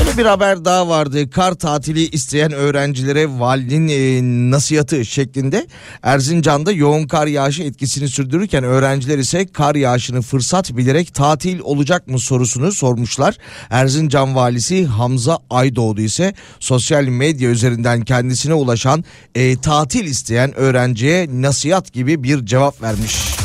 Şöyle 0.00 0.18
bir 0.18 0.26
haber 0.26 0.64
daha 0.64 0.88
vardı. 0.88 1.30
Kar 1.30 1.54
tatili 1.54 2.08
isteyen 2.08 2.52
öğrencilere 2.52 3.26
valinin 3.40 3.88
e, 3.88 4.20
nasihatı 4.50 5.04
şeklinde 5.04 5.66
Erzincan'da 6.02 6.72
yoğun 6.72 7.06
kar 7.06 7.26
yağışı 7.26 7.62
etkisini 7.62 8.08
sürdürürken 8.08 8.64
öğrenciler 8.64 9.18
ise 9.18 9.46
kar 9.46 9.74
yağışını 9.74 10.22
fırsat 10.22 10.76
bilerek 10.76 11.14
tatil 11.14 11.60
olacak 11.60 12.08
mı 12.08 12.18
sorusunu 12.18 12.72
sormuşlar. 12.72 13.36
Erzincan 13.70 14.34
valisi 14.34 14.86
Hamza 14.86 15.38
Aydoğdu 15.50 16.00
ise 16.00 16.34
sosyal 16.60 17.04
medya 17.04 17.50
üzerinden 17.50 18.00
kendisine 18.00 18.54
ulaşan 18.54 19.04
e, 19.34 19.56
tatil 19.56 20.04
isteyen 20.04 20.54
öğrenciye 20.54 21.26
nasihat 21.30 21.92
gibi 21.92 22.22
bir 22.22 22.46
cevap 22.46 22.82
vermiş. 22.82 23.39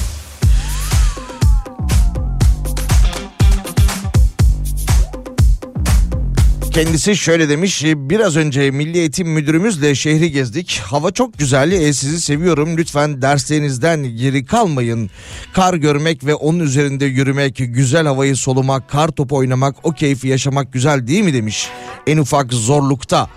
Kendisi 6.76 7.16
şöyle 7.16 7.50
demiş 7.50 7.84
biraz 7.86 8.36
önce 8.36 8.72
Milli 8.72 8.98
Eğitim 8.98 9.30
Müdürümüzle 9.30 9.96
şehri 9.96 10.32
gezdik. 10.32 10.82
Hava 10.86 11.12
çok 11.12 11.38
güzel. 11.38 11.72
E, 11.72 11.94
sizi 11.94 12.22
seviyorum. 12.22 12.78
Lütfen 12.78 13.22
derslerinizden 13.22 14.04
geri 14.04 14.46
kalmayın. 14.46 15.10
Kar 15.54 15.74
görmek 15.74 16.26
ve 16.26 16.36
onun 16.36 16.60
üzerinde 16.60 17.06
yürümek 17.06 17.56
güzel 17.58 18.08
havayı 18.08 18.36
solumak 18.36 18.90
kar 18.90 19.08
topu 19.08 19.36
oynamak 19.36 19.76
o 19.84 19.92
keyfi 19.92 20.28
yaşamak 20.28 20.74
güzel 20.74 21.08
değil 21.08 21.24
mi? 21.24 21.34
demiş. 21.34 21.68
En 22.08 22.18
ufak 22.18 22.54
zorlukta 22.54 23.30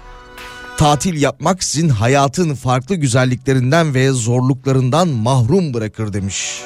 tatil 0.78 1.22
yapmak 1.22 1.64
sizin 1.64 1.88
hayatın 1.88 2.54
farklı 2.54 2.94
güzelliklerinden 2.94 3.94
ve 3.94 4.10
zorluklarından 4.10 5.08
mahrum 5.08 5.74
bırakır 5.74 6.12
demiş. 6.12 6.62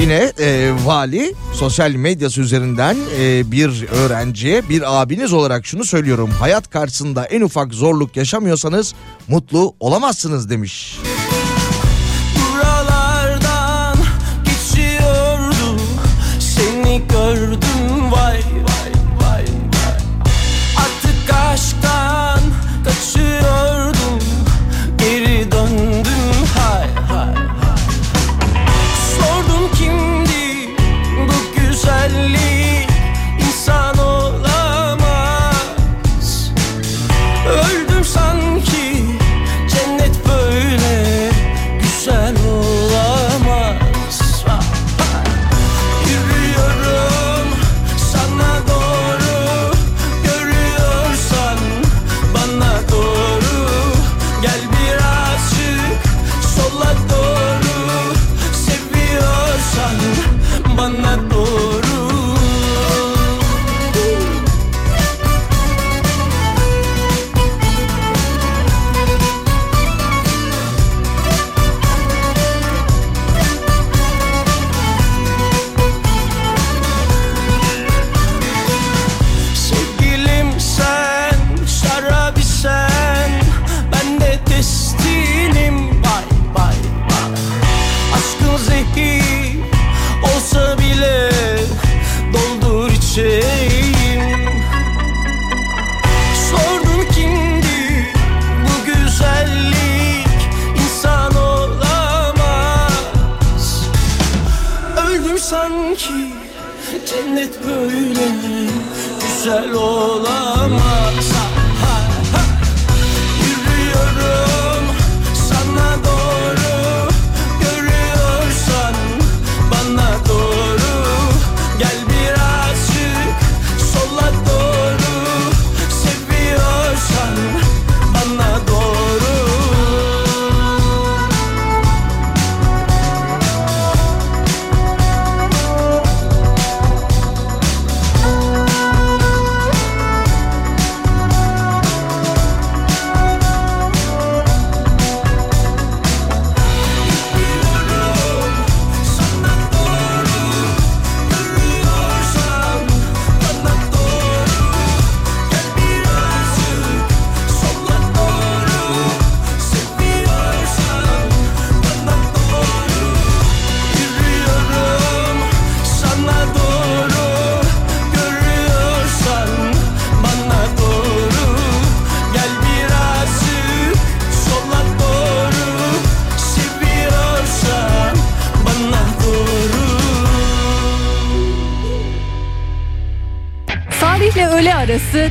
Yine 0.00 0.32
e, 0.38 0.72
vali 0.84 1.34
sosyal 1.54 1.90
medyası 1.90 2.40
üzerinden 2.40 2.96
e, 3.18 3.52
bir 3.52 3.88
öğrenciye 3.88 4.68
bir 4.68 5.00
abiniz 5.02 5.32
olarak 5.32 5.66
şunu 5.66 5.84
söylüyorum. 5.84 6.30
Hayat 6.30 6.70
karşısında 6.70 7.24
en 7.24 7.40
ufak 7.40 7.74
zorluk 7.74 8.16
yaşamıyorsanız 8.16 8.94
mutlu 9.28 9.74
olamazsınız 9.80 10.50
demiş. 10.50 10.98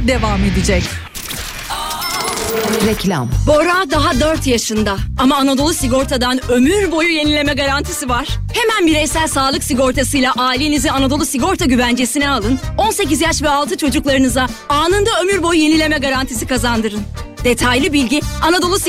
Devam 0.09 0.43
edecek. 0.43 0.83
Reklam. 2.85 3.29
Bora 3.47 3.91
daha 3.91 4.19
4 4.19 4.47
yaşında 4.47 4.97
ama 5.19 5.35
Anadolu 5.35 5.73
Sigorta'dan 5.73 6.51
ömür 6.51 6.91
boyu 6.91 7.09
yenileme 7.09 7.53
garantisi 7.53 8.09
var. 8.09 8.27
Hemen 8.53 8.87
bireysel 8.87 9.27
sağlık 9.27 9.63
sigortasıyla 9.63 10.33
ailenizi 10.37 10.91
Anadolu 10.91 11.25
Sigorta 11.25 11.65
güvencesine 11.65 12.29
alın. 12.29 12.59
18 12.77 13.21
yaş 13.21 13.41
ve 13.41 13.49
altı 13.49 13.77
çocuklarınıza 13.77 14.47
anında 14.69 15.09
ömür 15.21 15.43
boyu 15.43 15.59
yenileme 15.59 15.97
garantisi 15.97 16.47
kazandırın. 16.47 17.01
Detaylı 17.43 17.93
bilgi 17.93 18.21
Anadolu 18.41 18.79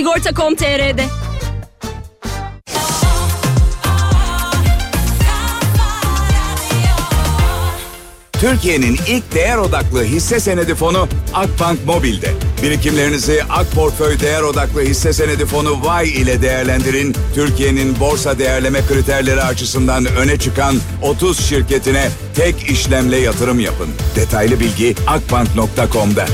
Türkiye'nin 8.41 8.99
ilk 9.09 9.35
değer 9.35 9.57
odaklı 9.57 10.05
hisse 10.05 10.41
senedi 10.41 10.75
fonu 10.75 11.09
Akbank 11.35 11.87
Mobil'de. 11.87 12.33
Birikimlerinizi 12.63 13.43
Ak 13.51 13.73
Portföy 13.73 14.21
Değer 14.21 14.43
Odaklı 14.43 14.83
Hisse 14.83 15.13
Senedi 15.13 15.47
Fonu 15.47 15.79
Y 16.05 16.09
ile 16.09 16.43
değerlendirin. 16.43 17.17
Türkiye'nin 17.35 18.01
borsa 18.01 18.39
değerleme 18.39 18.81
kriterleri 18.89 19.43
açısından 19.43 20.07
öne 20.07 20.39
çıkan 20.39 20.77
30 21.03 21.41
şirketine 21.41 22.09
tek 22.35 22.71
işlemle 22.71 23.17
yatırım 23.17 23.61
yapın. 23.61 23.89
Detaylı 24.17 24.61
bilgi 24.61 24.95
akbank.com'da. 25.07 26.27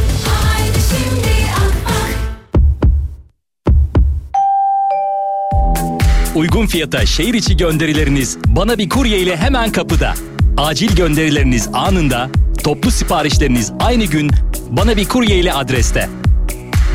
Uygun 6.34 6.66
fiyata 6.66 7.06
şehir 7.06 7.34
içi 7.34 7.56
gönderileriniz 7.56 8.38
bana 8.46 8.78
bir 8.78 8.88
kurye 8.88 9.18
ile 9.18 9.36
hemen 9.36 9.72
kapıda. 9.72 10.14
Acil 10.56 10.96
gönderileriniz 10.96 11.68
anında, 11.72 12.30
toplu 12.64 12.90
siparişleriniz 12.90 13.72
aynı 13.80 14.04
gün 14.04 14.30
bana 14.70 14.96
bir 14.96 15.08
kurye 15.08 15.38
ile 15.38 15.52
adreste. 15.52 16.08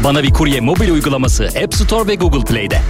Bana 0.04 0.24
bir 0.24 0.30
kurye 0.30 0.62
mobil 0.62 0.90
uygulaması 0.90 1.50
App 1.64 1.74
Store 1.74 2.08
ve 2.08 2.16
Google 2.16 2.46
Play'de. 2.46 2.82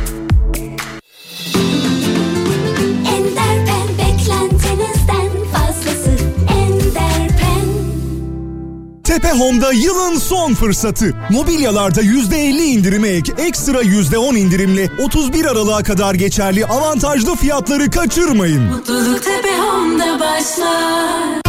Tepe 9.12 9.32
Home'da 9.32 9.74
yılın 9.74 10.18
son 10.18 10.54
fırsatı. 10.54 11.14
Mobilyalarda 11.30 12.02
%50 12.02 12.64
indirime 12.64 13.08
ek, 13.08 13.34
ekstra 13.38 13.82
%10 13.82 14.38
indirimli 14.38 14.92
31 15.00 15.46
Aralık'a 15.46 15.84
kadar 15.84 16.14
geçerli 16.14 16.66
avantajlı 16.66 17.36
fiyatları 17.36 17.90
kaçırmayın. 17.90 18.64
Mutluluk 18.64 19.24
tepe 19.24 19.58
homda 19.58 20.20
başlar 20.20 21.42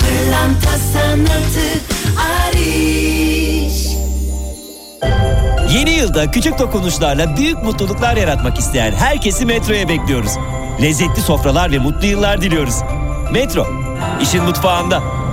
Pırlanta 0.00 0.78
sanatı 0.92 1.68
Ariş 2.48 3.86
Yeni 5.74 5.90
yılda 5.90 6.30
küçük 6.30 6.58
dokunuşlarla 6.58 7.36
büyük 7.36 7.62
mutluluklar 7.62 8.16
yaratmak 8.16 8.58
isteyen 8.58 8.92
herkesi 8.92 9.46
Metro'ya 9.46 9.88
bekliyoruz. 9.88 10.32
Lezzetli 10.82 11.22
sofralar 11.22 11.72
ve 11.72 11.78
mutlu 11.78 12.06
yıllar 12.06 12.40
diliyoruz. 12.40 12.74
Metro, 13.32 13.66
işin 14.22 14.42
mutfağında. 14.42 15.27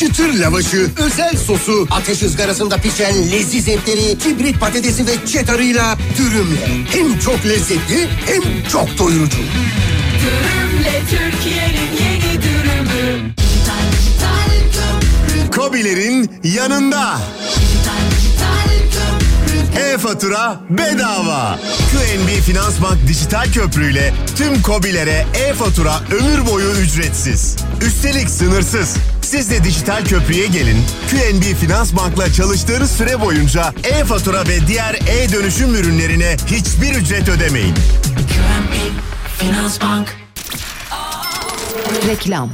Çıtır 0.00 0.34
lavaşı, 0.34 0.90
özel 0.96 1.36
sosu, 1.36 1.86
ateş 1.90 2.22
ızgarasında 2.22 2.76
pişen 2.76 3.30
leziz 3.30 3.68
etleri, 3.68 4.18
kibrit 4.18 4.60
patatesi 4.60 5.06
ve 5.06 5.26
çetarıyla 5.26 5.98
dürümle. 6.18 6.84
Hem 6.90 7.18
çok 7.18 7.46
lezzetli 7.46 8.08
hem 8.26 8.42
çok 8.68 8.98
doyurucu. 8.98 9.38
Dürümle 10.22 11.02
Türkiye'nin 11.10 11.90
yeni 12.00 12.42
dürümü 12.42 13.34
Kobilerin 15.56 16.30
yanında. 16.44 17.18
E-fatura 19.76 20.60
bedava. 20.70 21.58
QNB 21.92 22.42
Finansbank 22.46 23.08
dijital 23.08 23.52
köprüyle 23.52 24.14
tüm 24.36 24.62
kobilere 24.62 25.26
e-fatura 25.34 26.00
ömür 26.10 26.46
boyu 26.46 26.70
ücretsiz. 26.70 27.56
Üstelik 27.86 28.30
sınırsız. 28.30 28.96
Siz 29.30 29.50
de 29.50 29.64
dijital 29.64 30.04
köprüye 30.04 30.46
gelin. 30.46 30.84
QNB 31.10 31.42
Finansbank'la 31.60 32.32
çalıştığınız 32.32 32.90
süre 32.90 33.20
boyunca 33.20 33.72
e-fatura 33.84 34.48
ve 34.48 34.66
diğer 34.66 34.94
e-dönüşüm 34.94 35.74
ürünlerine 35.74 36.36
hiçbir 36.46 36.94
ücret 36.94 37.28
ödemeyin. 37.28 37.74
Finansbank 39.38 40.16
Reklam. 42.08 42.50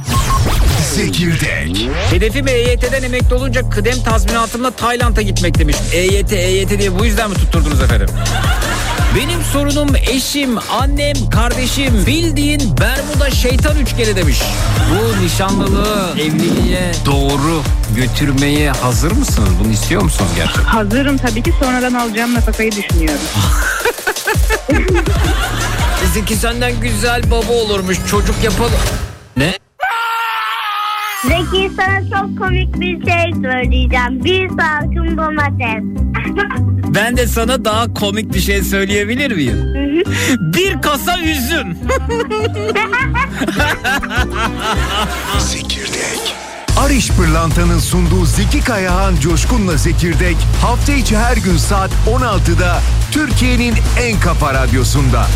Zekirdek. 0.95 1.89
Hedefim 2.11 2.47
EYT'den 2.47 3.03
emekli 3.03 3.35
olunca 3.35 3.69
kıdem 3.69 4.03
tazminatımla 4.03 4.71
Tayland'a 4.71 5.21
gitmek 5.21 5.59
demiş. 5.59 5.77
EYT, 5.93 6.33
EYT 6.33 6.79
diye 6.79 6.99
bu 6.99 7.05
yüzden 7.05 7.29
mi 7.29 7.35
tutturdunuz 7.35 7.81
efendim? 7.81 8.07
Benim 9.15 9.41
sorunum 9.41 9.95
eşim, 9.95 10.57
annem, 10.81 11.29
kardeşim 11.31 11.93
bildiğin 12.07 12.61
Bermuda 12.81 13.31
şeytan 13.31 13.79
üçgeni 13.79 14.15
demiş. 14.15 14.41
Bu 14.91 15.23
nişanlılığı 15.25 16.09
evliliğe 16.19 16.91
doğru 17.05 17.61
götürmeye 17.95 18.71
hazır 18.71 19.11
mısınız? 19.11 19.49
Bunu 19.63 19.71
istiyor 19.71 20.01
musunuz 20.01 20.31
gerçekten? 20.35 20.63
Hazırım 20.63 21.17
tabii 21.17 21.43
ki 21.43 21.53
sonradan 21.59 21.93
alacağım 21.93 22.33
nafakayı 22.33 22.71
düşünüyorum. 22.71 23.21
Bizimki 26.03 26.35
senden 26.35 26.79
güzel 26.79 27.21
baba 27.31 27.53
olurmuş 27.53 27.97
çocuk 28.09 28.43
yapalım. 28.43 28.71
Ne? 29.37 29.53
Zeki 31.27 31.71
sana 31.75 32.01
çok 32.01 32.37
komik 32.39 32.79
bir 32.79 33.05
şey 33.05 33.33
söyleyeceğim. 33.33 34.23
Bir 34.23 34.49
salkım 34.49 35.17
domates. 35.17 35.83
Ben 36.97 37.17
de 37.17 37.27
sana 37.27 37.65
daha 37.65 37.93
komik 37.93 38.33
bir 38.33 38.39
şey 38.39 38.63
söyleyebilir 38.63 39.31
miyim? 39.31 39.73
Bir 40.39 40.81
kasa 40.81 41.19
üzüm. 41.19 41.77
Zekirdek. 45.39 46.35
Ariş 46.77 47.11
Pırlanta'nın 47.11 47.79
sunduğu 47.79 48.25
Zeki 48.25 48.63
Kayahan 48.63 49.15
Coşkun'la 49.15 49.77
Zekirdek 49.77 50.37
hafta 50.61 50.93
içi 50.93 51.17
her 51.17 51.37
gün 51.37 51.57
saat 51.57 51.91
16'da 52.07 52.81
Türkiye'nin 53.11 53.75
en 54.01 54.19
kafa 54.19 54.53
radyosunda. 54.53 55.27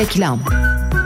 Reklam. 0.00 0.40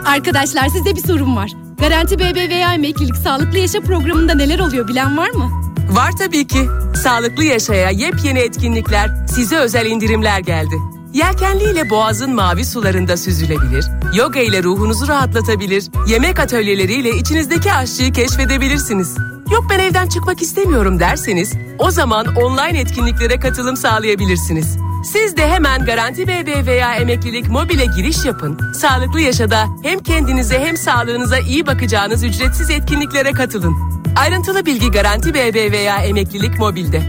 Arkadaşlar 0.05 0.67
size 0.67 0.95
bir 0.95 1.01
sorum 1.07 1.35
var. 1.35 1.51
Garanti 1.79 2.19
BBVA 2.19 2.73
emeklilik 2.73 3.15
sağlıklı 3.15 3.57
yaşa 3.57 3.81
programında 3.81 4.35
neler 4.35 4.59
oluyor 4.59 4.87
bilen 4.87 5.17
var 5.17 5.29
mı? 5.29 5.49
Var 5.89 6.11
tabii 6.17 6.47
ki. 6.47 6.67
Sağlıklı 7.03 7.43
Yaşaya 7.43 7.89
yepyeni 7.89 8.39
etkinlikler, 8.39 9.11
size 9.27 9.57
özel 9.57 9.85
indirimler 9.85 10.39
geldi. 10.39 10.75
Yelkenli 11.13 11.63
ile 11.63 11.89
boğazın 11.89 12.35
mavi 12.35 12.65
sularında 12.65 13.17
süzülebilir, 13.17 13.85
yoga 14.13 14.39
ile 14.39 14.63
ruhunuzu 14.63 15.07
rahatlatabilir, 15.07 15.85
yemek 16.07 16.39
atölyeleriyle 16.39 17.09
içinizdeki 17.09 17.73
aşçıyı 17.73 18.13
keşfedebilirsiniz. 18.13 19.15
Yok 19.51 19.65
ben 19.69 19.79
evden 19.79 20.07
çıkmak 20.07 20.41
istemiyorum 20.41 20.99
derseniz, 20.99 21.53
o 21.79 21.91
zaman 21.91 22.35
online 22.35 22.79
etkinliklere 22.79 23.39
katılım 23.39 23.77
sağlayabilirsiniz. 23.77 24.77
Siz 25.05 25.37
de 25.37 25.47
hemen 25.47 25.85
Garanti 25.85 26.27
BBVA 26.27 26.95
Emeklilik 26.95 27.49
Mobil'e 27.49 27.85
giriş 27.85 28.25
yapın. 28.25 28.73
Sağlıklı 28.73 29.21
Yaşada 29.21 29.65
hem 29.83 29.99
kendinize 29.99 30.59
hem 30.59 30.77
sağlığınıza 30.77 31.39
iyi 31.39 31.67
bakacağınız 31.67 32.23
ücretsiz 32.23 32.69
etkinliklere 32.69 33.31
katılın. 33.31 33.75
Ayrıntılı 34.15 34.65
bilgi 34.65 34.91
Garanti 34.91 35.33
BBVA 35.33 36.01
Emeklilik 36.01 36.59
Mobil'de. 36.59 37.01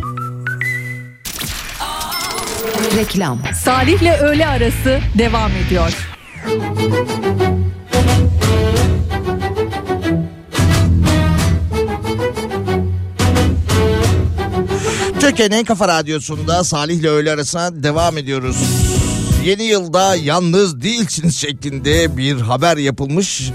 Reklam. 2.97 3.39
Salih'le 3.65 4.21
öğle 4.21 4.47
arası 4.47 5.01
devam 5.19 5.51
ediyor. 5.67 5.93
Türkiye'nin 15.27 15.65
Kafa 15.65 15.89
Radyosu'nda 15.89 16.65
Salih'le 16.65 17.05
öğle 17.05 17.33
arasına 17.33 17.83
devam 17.83 18.19
ediyoruz. 18.19 18.57
Yeni 19.45 19.63
yılda 19.63 20.17
yalnız 20.17 20.83
değilsiniz 20.83 21.37
şeklinde 21.37 22.17
bir 22.17 22.41
haber 22.41 22.77
yapılmış. 22.77 23.51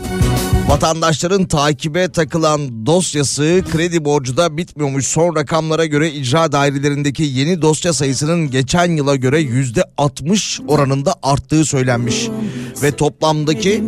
Vatandaşların 0.67 1.45
takibe 1.45 2.11
takılan 2.11 2.85
dosyası 2.85 3.63
kredi 3.71 4.05
borcu 4.05 4.37
da 4.37 4.57
bitmiyormuş. 4.57 5.07
Son 5.07 5.35
rakamlara 5.35 5.85
göre 5.85 6.11
icra 6.11 6.51
dairelerindeki 6.51 7.23
yeni 7.23 7.61
dosya 7.61 7.93
sayısının 7.93 8.51
geçen 8.51 8.91
yıla 8.91 9.15
göre 9.15 9.39
yüzde 9.39 9.83
60 9.97 10.61
oranında 10.67 11.15
arttığı 11.23 11.65
söylenmiş. 11.65 12.27
Ve 12.83 12.91
toplamdaki 12.91 13.83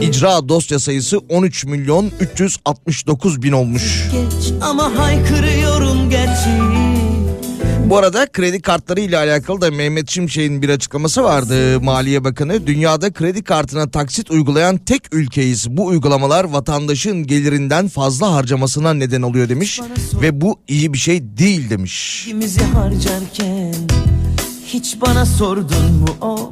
icra 0.00 0.48
dosya 0.48 0.78
sayısı 0.78 1.18
13 1.18 1.64
milyon 1.64 2.10
369 2.20 3.42
bin 3.42 3.52
olmuş. 3.52 4.08
Geç 4.12 4.52
ama 4.62 4.98
haykırıyorum 4.98 6.10
gerçeği 6.10 6.89
Bu 7.90 7.98
arada 7.98 8.26
kredi 8.26 8.62
kartları 8.62 9.00
ile 9.00 9.18
alakalı 9.18 9.60
da 9.60 9.70
Mehmet 9.70 10.10
Şimşek'in 10.10 10.62
bir 10.62 10.68
açıklaması 10.68 11.24
vardı 11.24 11.80
Maliye 11.80 12.24
Bakanı. 12.24 12.66
Dünyada 12.66 13.12
kredi 13.12 13.44
kartına 13.44 13.90
taksit 13.90 14.30
uygulayan 14.30 14.76
tek 14.76 15.14
ülkeyiz. 15.14 15.70
Bu 15.70 15.86
uygulamalar 15.86 16.44
vatandaşın 16.44 17.26
gelirinden 17.26 17.88
fazla 17.88 18.32
harcamasına 18.32 18.94
neden 18.94 19.22
oluyor 19.22 19.48
demiş. 19.48 19.80
Ve 20.22 20.40
bu 20.40 20.60
iyi 20.68 20.92
bir 20.92 20.98
şey 20.98 21.22
değil 21.22 21.70
demiş. 21.70 22.24
İkimizi 22.26 22.64
harcarken 22.64 23.74
hiç 24.66 25.00
bana 25.00 25.26
sordun 25.26 25.92
mu 25.92 26.08
of 26.20 26.48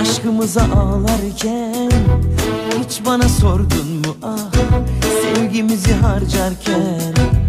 Aşkımıza 0.00 0.62
ağlarken 0.62 1.90
hiç 2.84 3.06
bana 3.06 3.28
sordun 3.28 3.88
mu 4.06 4.16
ah 4.22 4.52
Sevgimizi 5.22 5.92
harcarken 5.92 7.41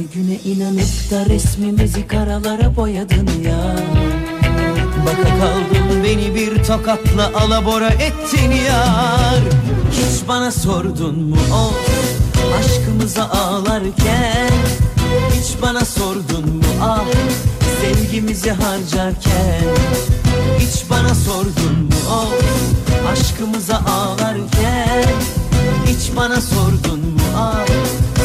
Ele 0.00 0.06
güne 0.14 0.34
inanıp 0.44 1.10
da 1.10 1.26
resmimizi 1.26 2.06
karalara 2.06 2.76
boyadın 2.76 3.28
ya. 3.44 3.76
Baka 5.06 5.22
kaldım 5.22 6.04
beni 6.04 6.34
bir 6.34 6.64
tokatla 6.64 7.30
alabora 7.34 7.88
ettin 7.88 8.50
yar. 8.50 9.40
Hiç 9.92 10.28
bana 10.28 10.50
sordun 10.50 11.18
mu 11.18 11.36
of 11.54 11.88
Aşkımıza 12.58 13.24
ağlarken? 13.24 14.50
Hiç 15.32 15.62
bana 15.62 15.84
sordun 15.84 16.56
mu 16.56 16.64
ah 16.82 17.04
Sevgimizi 17.80 18.50
harcarken? 18.50 19.64
Hiç 20.58 20.90
bana 20.90 21.14
sordun 21.14 21.78
mu 21.82 22.14
of 22.14 22.42
Aşkımıza 23.12 23.76
ağlarken? 23.76 25.04
Hiç 25.86 26.16
bana 26.16 26.40
sordun 26.40 26.98
mu 27.00 27.20
ah 27.36 27.66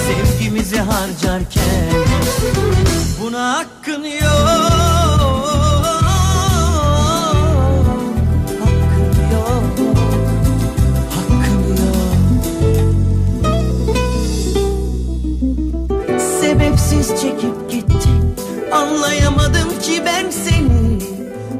Sevgimizi 0.05 0.77
harcarken 0.77 1.63
Buna 3.21 3.53
hakkın 3.57 4.03
yok. 4.03 4.85
Sebepsiz 16.41 17.21
çekip 17.21 17.71
gittin 17.71 18.35
Anlayamadım 18.71 19.79
ki 19.81 20.01
ben 20.05 20.29
seni. 20.29 20.99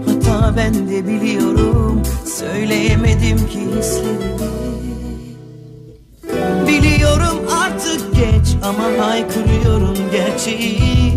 Hata 0.05 0.57
ben 0.57 0.73
de 0.89 1.07
biliyorum. 1.07 2.03
Söyleyemedim 2.39 3.37
ki 3.37 3.59
hislerimi. 3.59 4.35
Biliyorum 6.67 7.44
ama 8.65 8.83
haykırıyorum 9.05 9.97
gerçeği. 10.11 11.13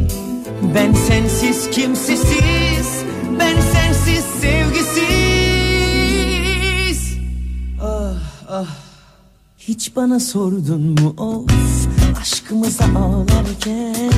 Ben 0.74 0.92
sensiz 0.92 1.70
kimsesiz 1.70 3.04
Ben 3.40 3.60
sensiz 3.60 4.24
sevgisiz. 4.40 5.08
Ah 7.82 8.14
ah. 8.50 8.66
Hiç 9.58 9.96
bana 9.96 10.20
sordun 10.20 10.80
mu 10.80 11.14
of 11.18 11.50
Aşkımıza 12.20 12.84
ağlarken? 12.84 14.12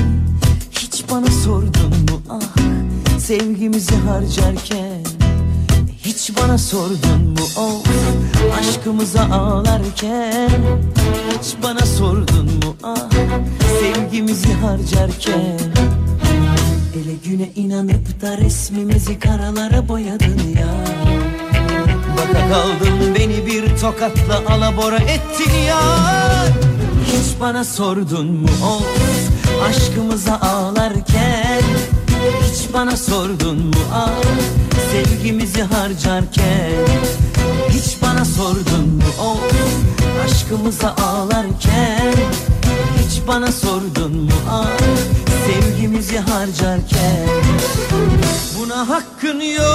Hiç 0.71 1.03
bana 1.11 1.27
sordun 1.27 1.89
mu 2.09 2.21
ah 2.29 2.55
Sevgimizi 3.19 3.95
harcarken 3.95 5.20
hiç 6.11 6.37
bana 6.37 6.57
sordun 6.57 7.21
mu 7.21 7.45
of 7.57 7.87
Aşkımıza 8.59 9.21
ağlarken? 9.21 10.49
Hiç 11.31 11.55
bana 11.63 11.85
sordun 11.85 12.45
mu 12.45 12.75
ah 12.83 13.09
Sevgimizi 13.79 14.53
harcarken? 14.53 15.59
Ele 16.95 17.13
güne 17.25 17.49
inanıp 17.55 18.21
da 18.21 18.37
resmimizi 18.37 19.19
karalara 19.19 19.87
boyadın 19.87 20.39
ya. 20.59 20.73
Baka 22.17 22.49
kaldım 22.49 23.15
beni 23.15 23.45
bir 23.45 23.77
tokatla 23.77 24.43
alabora 24.47 24.97
ettin 24.97 25.57
ya. 25.67 25.81
Hiç 27.05 27.39
bana 27.41 27.63
sordun 27.63 28.27
mu 28.27 28.49
of 28.65 28.85
Aşkımıza 29.69 30.35
ağlarken 30.35 31.50
Hiç 32.71 32.75
bana 32.77 32.97
sordun 32.97 33.57
mu 33.57 33.81
ah 33.93 34.09
Sevgimizi 34.91 35.61
harcarken? 35.61 36.71
Hiç 37.69 38.01
bana 38.01 38.25
sordun 38.25 38.87
mu 38.95 39.03
of 39.19 39.53
Aşkımıza 40.25 40.89
ağlarken? 40.89 42.13
Hiç 42.97 43.27
bana 43.27 43.51
sordun 43.51 44.15
mu 44.15 44.31
ah 44.49 44.67
Sevgimizi 45.47 46.19
harcarken? 46.19 47.27
Buna 48.59 48.89
hakkın 48.89 49.41
yok 49.41 49.67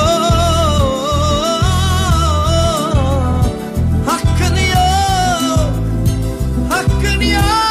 Hakkın 4.07 4.57
yok 4.57 5.71
Hakkın 6.71 7.21
yok 7.21 7.66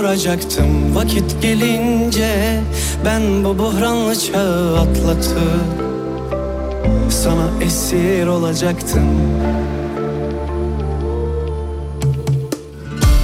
Kuracaktım 0.00 0.96
vakit 0.96 1.42
gelince 1.42 2.60
Ben 3.04 3.44
bu 3.44 3.58
buhranlı 3.58 4.18
çağı 4.18 4.78
atlatıp 4.78 5.64
Sana 7.10 7.64
esir 7.64 8.26
olacaktım. 8.26 9.08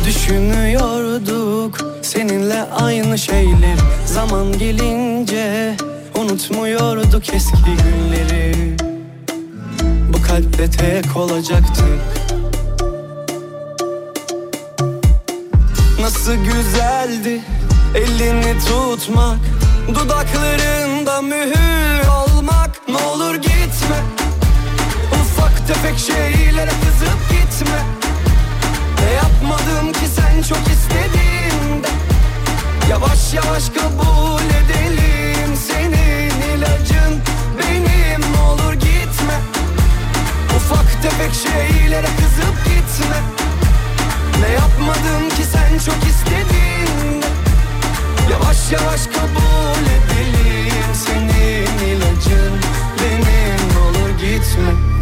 Düşünüyorduk 0.07 1.79
seninle 2.03 2.63
aynı 2.63 3.19
şeyler. 3.19 3.77
Zaman 4.07 4.59
gelince 4.59 5.77
unutmuyorduk 6.21 7.35
eski 7.35 7.57
günleri. 7.67 8.77
Bu 10.13 10.23
kalpte 10.23 10.71
tek 10.71 11.17
olacaktık 11.17 12.16
Nasıl 16.27 16.45
güzeldi 16.45 17.41
elini 17.95 18.59
tutmak 18.59 19.39
Dudaklarında 19.89 21.23
mühür 21.23 22.09
olmak. 22.09 22.89
Ne 22.89 22.97
olur 22.97 23.35
gitme 23.35 23.97
Ufak 25.13 25.67
tefek 25.69 25.99
şeylere 25.99 26.71
kızıp 26.71 27.31
gitme. 27.31 27.79
Ne 29.01 29.13
yapmadım 29.13 29.93
ki 29.93 30.07
sen 30.17 30.43
çok 30.43 30.59
istediğinde? 30.59 31.89
Yavaş 32.91 33.35
yavaş 33.35 33.69
kabul 33.69 34.43
edelim 34.43 35.57
Senin 35.67 36.57
ilacın 36.57 37.23
benim. 37.59 38.21
Ne 38.33 38.41
olur 38.41 38.73
gitme 38.73 39.41
Ufak 40.57 41.03
tefek 41.03 41.33
şeylere 41.35 42.09
kızıp 42.17 42.65
gitme 42.65 43.36
ne 44.41 44.53
yapmadım 44.53 45.29
ki 45.29 45.45
sen 45.53 45.79
çok 45.79 46.05
istedin? 46.11 47.23
Yavaş 48.31 48.73
yavaş 48.73 49.07
kabul 49.07 49.87
edelim 49.97 50.95
Senin 50.95 51.89
ilacın. 51.89 52.53
Benim 53.01 53.83
olur 53.83 54.11
gitme 54.21 54.96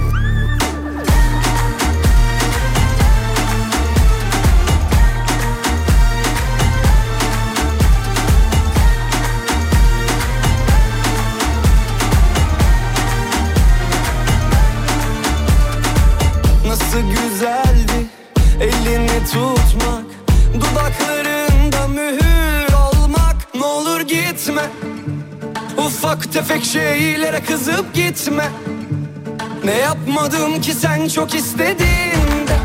Ufak 26.15 26.33
tefek 26.33 26.65
şeylere 26.65 27.41
kızıp 27.41 27.95
gitme. 27.95 28.49
Ne 29.65 29.73
yapmadım 29.73 30.61
ki 30.61 30.73
sen 30.73 31.09
çok 31.09 31.35
istedin 31.35 32.47
de. 32.49 32.59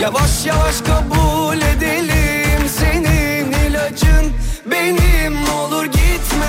Yavaş 0.00 0.46
yavaş 0.46 0.80
kabul 0.80 1.56
edelim 1.56 2.68
Senin 2.78 3.52
ilacın. 3.52 4.32
Benim 4.70 5.48
olur 5.48 5.84
gitme. 5.84 6.46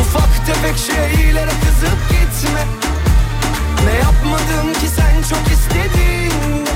Ufak 0.00 0.46
tefek 0.46 0.76
şeylere 0.78 1.50
kızıp 1.50 1.98
gitme. 2.08 2.64
Ne 3.84 3.94
yapmadım 3.94 4.72
ki 4.72 4.88
sen 4.96 5.22
çok 5.30 5.52
istedin 5.52 6.66
de. 6.66 6.70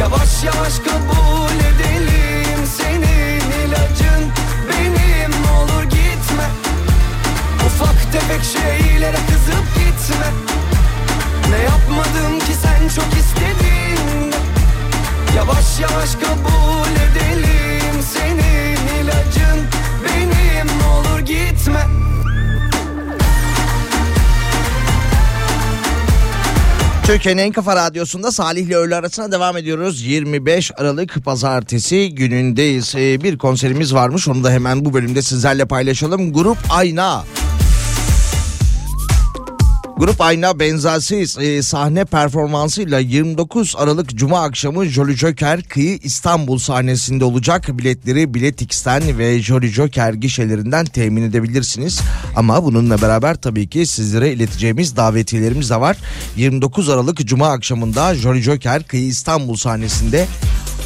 Yavaş 0.00 0.44
yavaş 0.44 0.78
kabul 0.78 1.54
edelim 1.54 1.91
tefek 8.12 8.42
şeylere 8.44 9.16
kızıp 9.16 9.66
gitme 9.74 10.26
Ne 11.50 11.62
yapmadım 11.62 12.38
ki 12.38 12.52
sen 12.62 12.88
çok 12.88 13.18
istedin 13.18 14.32
Yavaş 15.36 15.80
yavaş 15.80 16.14
kabul 16.14 16.90
edelim 16.90 18.02
Senin 18.12 19.02
ilacın 19.02 19.66
benim 20.04 20.68
olur 20.86 21.20
gitme 21.20 21.86
Türkiye'nin 27.06 27.42
en 27.42 27.52
kafa 27.52 27.76
radyosunda 27.76 28.32
Salih 28.32 28.66
ile 28.66 28.76
öğle 28.76 28.96
arasına 28.96 29.32
devam 29.32 29.56
ediyoruz. 29.56 30.02
25 30.02 30.70
Aralık 30.76 31.24
pazartesi 31.24 32.14
günündeyiz. 32.14 32.94
Ee, 32.96 33.22
bir 33.22 33.38
konserimiz 33.38 33.94
varmış 33.94 34.28
onu 34.28 34.44
da 34.44 34.50
hemen 34.50 34.84
bu 34.84 34.94
bölümde 34.94 35.22
sizlerle 35.22 35.64
paylaşalım. 35.64 36.32
Grup 36.32 36.58
Ayna. 36.70 37.24
Grup 40.02 40.20
Ayna 40.20 40.58
benzersiz 40.58 41.38
e, 41.38 41.62
sahne 41.62 42.04
performansıyla 42.04 42.98
29 42.98 43.74
Aralık 43.78 44.16
Cuma 44.16 44.42
akşamı 44.42 44.84
Jolly 44.86 45.16
Joker 45.16 45.62
Kıyı 45.62 45.98
İstanbul 46.02 46.58
sahnesinde 46.58 47.24
olacak. 47.24 47.78
Biletleri 47.78 48.34
Biletix'ten 48.34 49.18
ve 49.18 49.42
Jolly 49.42 49.68
Joker 49.68 50.12
gişelerinden 50.12 50.84
temin 50.84 51.22
edebilirsiniz. 51.22 52.00
Ama 52.36 52.64
bununla 52.64 53.02
beraber 53.02 53.34
tabii 53.34 53.68
ki 53.68 53.86
sizlere 53.86 54.32
ileteceğimiz 54.32 54.96
davetiyelerimiz 54.96 55.70
de 55.70 55.80
var. 55.80 55.96
29 56.36 56.88
Aralık 56.88 57.26
Cuma 57.26 57.48
akşamında 57.48 58.14
Jolly 58.14 58.42
Joker 58.42 58.82
Kıyı 58.82 59.06
İstanbul 59.06 59.56
sahnesinde 59.56 60.26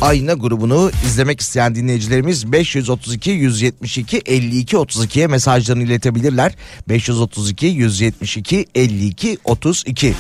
Ayna 0.01 0.33
grubunu 0.33 0.91
izlemek 1.07 1.41
isteyen 1.41 1.75
dinleyicilerimiz 1.75 2.53
532 2.53 3.31
172 3.31 4.23
52 4.27 4.77
32'ye 4.77 5.27
mesajlarını 5.27 5.83
iletebilirler. 5.83 6.55
532 6.89 7.67
172 7.67 8.67
52 8.75 9.39
32. 9.45 10.15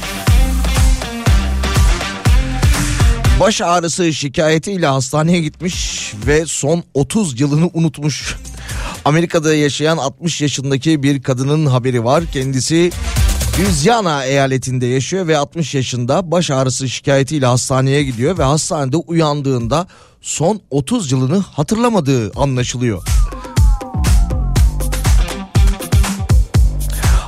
Baş 3.41 3.61
ağrısı 3.61 4.15
şikayetiyle 4.15 4.87
hastaneye 4.87 5.41
gitmiş 5.41 6.13
ve 6.27 6.47
son 6.47 6.85
30 6.95 7.41
yılını 7.41 7.71
unutmuş. 7.75 8.37
Amerika'da 9.05 9.55
yaşayan 9.55 9.97
60 9.97 10.41
yaşındaki 10.41 11.03
bir 11.03 11.23
kadının 11.23 11.67
haberi 11.67 12.05
var. 12.05 12.25
Kendisi 12.33 12.91
Louisiana 13.59 14.25
eyaletinde 14.25 14.87
yaşıyor 14.87 15.27
ve 15.27 15.39
60 15.39 15.75
yaşında 15.75 16.31
baş 16.31 16.51
ağrısı 16.51 16.89
şikayetiyle 16.89 17.47
hastaneye 17.47 18.03
gidiyor 18.03 18.39
ve 18.39 18.43
hastanede 18.43 18.97
uyandığında 18.97 19.87
son 20.21 20.61
30 20.71 21.13
yılını 21.13 21.39
hatırlamadığı 21.39 22.33
anlaşılıyor. 22.37 23.03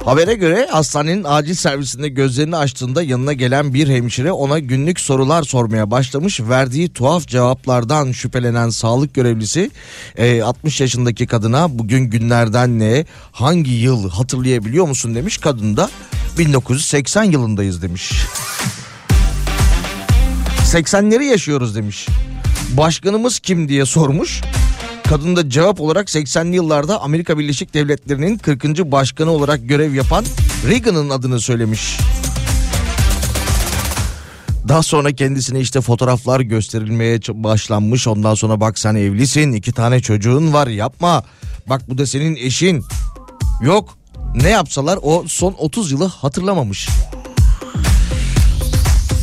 Habere 0.08 0.34
göre 0.34 0.68
hastanenin 0.70 1.24
acil 1.24 1.54
servisinde 1.54 2.08
gözlerini 2.08 2.56
açtığında 2.56 3.02
yanına 3.02 3.32
gelen 3.32 3.74
bir 3.74 3.88
hemşire 3.88 4.32
ona 4.32 4.58
günlük 4.58 5.00
sorular 5.00 5.42
sormaya 5.42 5.90
başlamış. 5.90 6.40
Verdiği 6.40 6.88
tuhaf 6.88 7.26
cevaplardan 7.26 8.12
şüphelenen 8.12 8.70
sağlık 8.70 9.14
görevlisi 9.14 9.70
e, 10.16 10.42
60 10.42 10.80
yaşındaki 10.80 11.26
kadına 11.26 11.78
bugün 11.78 12.00
günlerden 12.00 12.78
ne 12.78 13.04
hangi 13.32 13.70
yıl 13.70 14.10
hatırlayabiliyor 14.10 14.88
musun 14.88 15.14
demiş. 15.14 15.38
Kadın 15.38 15.76
da 15.76 15.90
1980 16.38 17.24
yılındayız 17.24 17.82
demiş. 17.82 18.12
80'leri 20.64 21.24
yaşıyoruz 21.24 21.76
demiş. 21.76 22.06
Başkanımız 22.76 23.38
kim 23.38 23.68
diye 23.68 23.84
sormuş. 23.86 24.42
Kadın 25.08 25.36
da 25.36 25.50
cevap 25.50 25.80
olarak 25.80 26.08
80'li 26.08 26.54
yıllarda 26.54 27.02
Amerika 27.02 27.38
Birleşik 27.38 27.74
Devletleri'nin 27.74 28.38
40. 28.38 28.64
başkanı 28.64 29.30
olarak 29.30 29.68
görev 29.68 29.94
yapan 29.94 30.24
Reagan'ın 30.68 31.10
adını 31.10 31.40
söylemiş. 31.40 31.98
Daha 34.68 34.82
sonra 34.82 35.12
kendisine 35.12 35.60
işte 35.60 35.80
fotoğraflar 35.80 36.40
gösterilmeye 36.40 37.20
başlanmış. 37.28 38.06
Ondan 38.06 38.34
sonra 38.34 38.60
bak 38.60 38.78
sen 38.78 38.94
evlisin, 38.94 39.52
iki 39.52 39.72
tane 39.72 40.00
çocuğun 40.00 40.52
var 40.52 40.66
yapma. 40.66 41.24
Bak 41.68 41.82
bu 41.88 41.98
da 41.98 42.06
senin 42.06 42.36
eşin. 42.36 42.84
Yok 43.62 43.98
ne 44.34 44.48
yapsalar 44.48 44.98
o 45.02 45.24
son 45.28 45.54
30 45.58 45.92
yılı 45.92 46.06
hatırlamamış. 46.06 46.88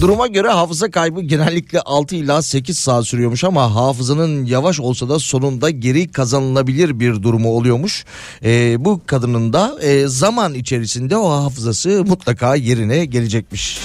Duruma 0.02 0.28
göre 0.28 0.48
hafıza 0.48 0.92
kaybı 0.92 1.22
genellikle 1.22 1.82
6 1.82 2.16
ila 2.16 2.42
8 2.42 2.80
saat 2.80 3.08
sürüyormuş 3.08 3.44
ama 3.44 3.76
hafızanın 3.76 4.46
yavaş 4.46 4.80
olsa 4.80 5.10
da 5.10 5.20
sonunda 5.20 5.70
geri 5.70 6.12
kazanılabilir 6.12 7.00
bir 7.00 7.24
durumu 7.24 7.50
oluyormuş. 7.50 8.06
Ee, 8.44 8.76
bu 8.86 9.02
kadının 9.06 9.54
da 9.54 9.78
e, 9.82 10.08
zaman 10.08 10.54
içerisinde 10.54 11.18
o 11.18 11.30
hafızası 11.32 12.04
mutlaka 12.08 12.56
yerine 12.56 13.06
gelecekmiş. 13.06 13.80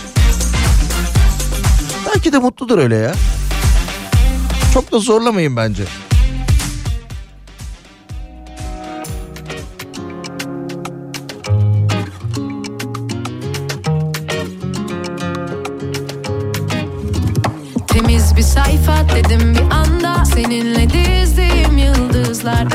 Belki 2.07 2.33
de 2.33 2.39
mutludur 2.39 2.79
öyle 2.79 2.97
ya. 2.97 3.15
Çok 4.75 4.93
da 4.93 4.99
zorlamayın 4.99 5.57
bence. 5.57 5.85
Dedim 19.15 19.55
bir 19.55 19.75
anda. 19.75 20.25
Seninle 20.25 20.91
dizdiğim 20.91 21.79
yıldızlar 21.79 22.71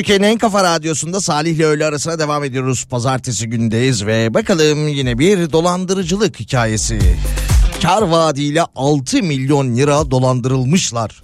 Türkiye'nin 0.00 0.24
en 0.24 0.38
kafa 0.38 0.64
radyosunda 0.64 1.20
Salih 1.20 1.56
ile 1.56 1.64
öğle 1.64 1.84
arasına 1.84 2.18
devam 2.18 2.44
ediyoruz. 2.44 2.84
Pazartesi 2.84 3.48
gündeyiz 3.48 4.06
ve 4.06 4.34
bakalım 4.34 4.88
yine 4.88 5.18
bir 5.18 5.52
dolandırıcılık 5.52 6.40
hikayesi. 6.40 6.98
Kar 7.82 8.02
vaadiyle 8.02 8.62
6 8.76 9.22
milyon 9.22 9.76
lira 9.76 10.10
dolandırılmışlar. 10.10 11.22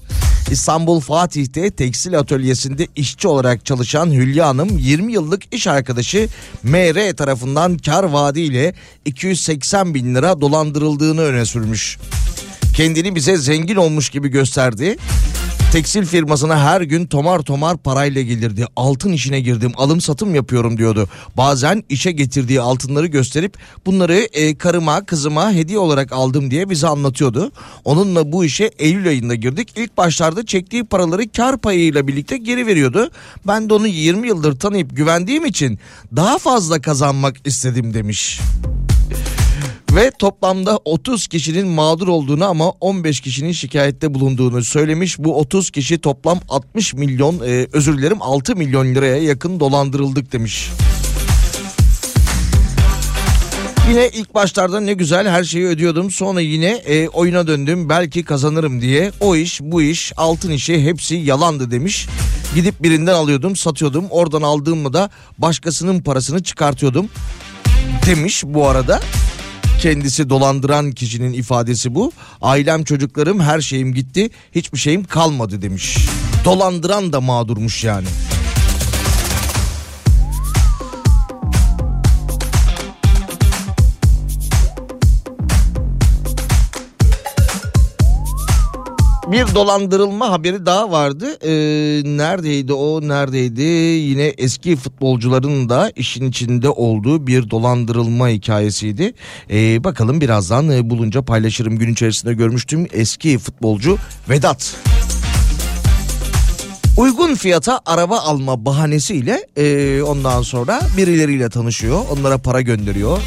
İstanbul 0.51 1.01
Fatih'te 1.01 1.71
tekstil 1.71 2.19
atölyesinde 2.19 2.87
işçi 2.97 3.29
olarak 3.29 3.65
çalışan 3.67 4.11
Hülya 4.11 4.47
Hanım 4.47 4.79
20 4.79 5.13
yıllık 5.13 5.55
iş 5.55 5.67
arkadaşı 5.67 6.29
MR 6.63 7.17
tarafından 7.17 7.79
kar 7.79 8.05
vaadiyle 8.05 8.75
280 9.05 9.95
bin 9.95 10.15
lira 10.15 10.41
dolandırıldığını 10.41 11.23
öne 11.23 11.45
sürmüş. 11.45 11.99
Kendini 12.75 13.15
bize 13.15 13.37
zengin 13.37 13.77
olmuş 13.77 14.11
gibi 14.11 14.29
gösterdi. 14.29 14.97
Tekstil 15.73 16.05
firmasına 16.07 16.61
her 16.65 16.81
gün 16.81 17.07
tomar 17.07 17.39
tomar 17.39 17.77
parayla 17.77 18.23
gelirdi. 18.23 18.67
Altın 18.77 19.13
işine 19.13 19.41
girdim, 19.41 19.73
alım 19.77 20.01
satım 20.01 20.35
yapıyorum 20.35 20.79
diyordu. 20.79 21.09
Bazen 21.37 21.85
işe 21.89 22.13
getirdiği 22.13 22.61
altınları 22.61 23.07
gösterip 23.07 23.57
bunları 23.87 24.15
e, 24.15 24.59
karıma, 24.59 25.07
kızıma 25.07 25.53
hediye 25.53 25.79
olarak 25.79 26.13
aldım 26.13 26.51
diye 26.51 26.71
bize 26.71 26.87
anlatıyordu. 26.87 27.53
Onunla 27.85 28.33
bu 28.33 28.45
işe 28.45 28.71
Eylül 28.79 29.09
ayında 29.09 29.35
girdik. 29.35 29.73
İlk 29.77 29.97
başlarda 29.97 30.47
çektiği 30.47 30.85
paraları 30.85 31.33
kar 31.33 31.59
payıyla 31.59 32.07
birlikte 32.07 32.37
geri 32.37 32.67
veriyordu. 32.67 33.11
Ben 33.47 33.69
de 33.71 33.75
onu 33.75 33.87
20 33.87 34.29
yıldır 34.29 34.59
tanıyıp 34.59 34.97
güvendiğim 34.97 35.47
için 35.47 35.79
daha 36.17 36.39
fazla 36.39 36.81
kazanmak 36.81 37.37
istedim 37.47 37.95
demiş. 37.95 38.41
Ve 39.97 40.11
toplamda 40.19 40.81
30 40.85 41.27
kişinin 41.27 41.69
mağdur 41.69 42.09
olduğunu 42.09 42.45
ama 42.45 42.71
15 42.71 43.21
kişinin 43.21 43.53
şikayette 43.53 44.15
bulunduğunu 44.15 44.65
söylemiş. 44.65 45.19
Bu 45.19 45.39
30 45.39 45.71
kişi 45.71 45.99
toplam 45.99 46.41
60 46.49 46.95
milyon 46.95 47.41
e, 47.47 47.67
özür 47.73 47.99
dilerim 47.99 48.23
6 48.23 48.57
milyon 48.57 48.95
liraya 48.95 49.17
yakın 49.17 49.61
dolandırıldık 49.61 50.33
demiş. 50.33 50.71
Yine 53.91 54.09
ilk 54.09 54.35
başlarda 54.35 54.81
ne 54.81 54.93
güzel 54.93 55.29
her 55.29 55.45
şeyi 55.45 55.67
ödüyordum. 55.67 56.11
Sonra 56.11 56.41
yine 56.41 56.71
e, 56.71 57.09
oyuna 57.09 57.47
döndüm 57.47 57.89
belki 57.89 58.25
kazanırım 58.25 58.81
diye. 58.81 59.13
O 59.21 59.37
iş 59.37 59.61
bu 59.61 59.83
iş 59.83 60.13
altın 60.17 60.51
işi 60.51 60.85
hepsi 60.85 61.15
yalandı 61.15 61.71
demiş. 61.71 62.07
Gidip 62.55 62.83
birinden 62.83 63.15
alıyordum 63.15 63.57
satıyordum. 63.57 64.05
Oradan 64.11 64.43
aldığımı 64.43 64.93
da 64.93 65.11
başkasının 65.39 66.01
parasını 66.01 66.43
çıkartıyordum 66.43 67.09
demiş 68.07 68.43
bu 68.47 68.69
arada. 68.69 69.01
Kendisi 69.81 70.31
dolandıran 70.31 70.93
kişinin 70.93 71.33
ifadesi 71.33 71.95
bu. 71.95 72.13
Ailem 72.43 72.85
çocuklarım 72.85 73.41
her 73.41 73.61
şeyim 73.61 73.95
gitti 73.95 74.31
hiçbir 74.55 74.79
şeyim 74.79 75.05
kalmadı 75.05 75.63
demiş. 75.63 75.97
Dolandıran 76.45 77.13
da 77.13 77.21
mağdurmuş 77.21 77.85
yani. 77.85 78.07
Bir 89.27 89.55
dolandırılma 89.55 90.31
haberi 90.31 90.67
daha 90.67 90.91
vardı. 90.91 91.39
Ee, 91.45 91.51
neredeydi 92.05 92.73
o 92.73 93.09
neredeydi? 93.09 93.63
Yine 93.63 94.25
eski 94.25 94.77
futbolcuların 94.77 95.69
da 95.69 95.93
işin 95.97 96.31
içinde 96.31 96.71
olduğu 96.71 97.27
bir 97.27 97.51
dolandırılma 97.51 98.29
hikayesiydi. 98.29 99.15
Ee, 99.51 99.85
bakalım 99.85 100.21
birazdan 100.21 100.71
e, 100.71 100.91
bulunca 100.91 101.23
paylaşırım. 101.23 101.79
Gün 101.79 101.93
içerisinde 101.93 102.35
görmüştüm 102.35 102.87
eski 102.93 103.39
futbolcu 103.39 103.99
Vedat. 104.29 104.77
Uygun 106.97 107.35
fiyata 107.35 107.81
araba 107.87 108.19
alma 108.19 108.65
bahanesiyle 108.65 109.47
e, 109.57 110.03
ondan 110.03 110.43
sonra 110.43 110.81
birileriyle 110.97 111.51
tanışıyor. 111.51 112.01
Onlara 112.11 112.39
para 112.39 112.61
gönderiyor. 112.61 113.19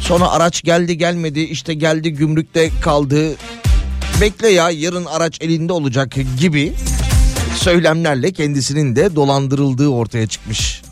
Sonra 0.00 0.30
araç 0.30 0.62
geldi 0.62 0.98
gelmedi 0.98 1.40
işte 1.40 1.74
geldi 1.74 2.12
gümrükte 2.12 2.70
kaldı 2.82 3.36
bekle 4.20 4.48
ya 4.48 4.70
yarın 4.70 5.04
araç 5.04 5.38
elinde 5.40 5.72
olacak 5.72 6.14
gibi 6.40 6.72
söylemlerle 7.56 8.32
kendisinin 8.32 8.96
de 8.96 9.16
dolandırıldığı 9.16 9.88
ortaya 9.88 10.26
çıkmış. 10.26 10.82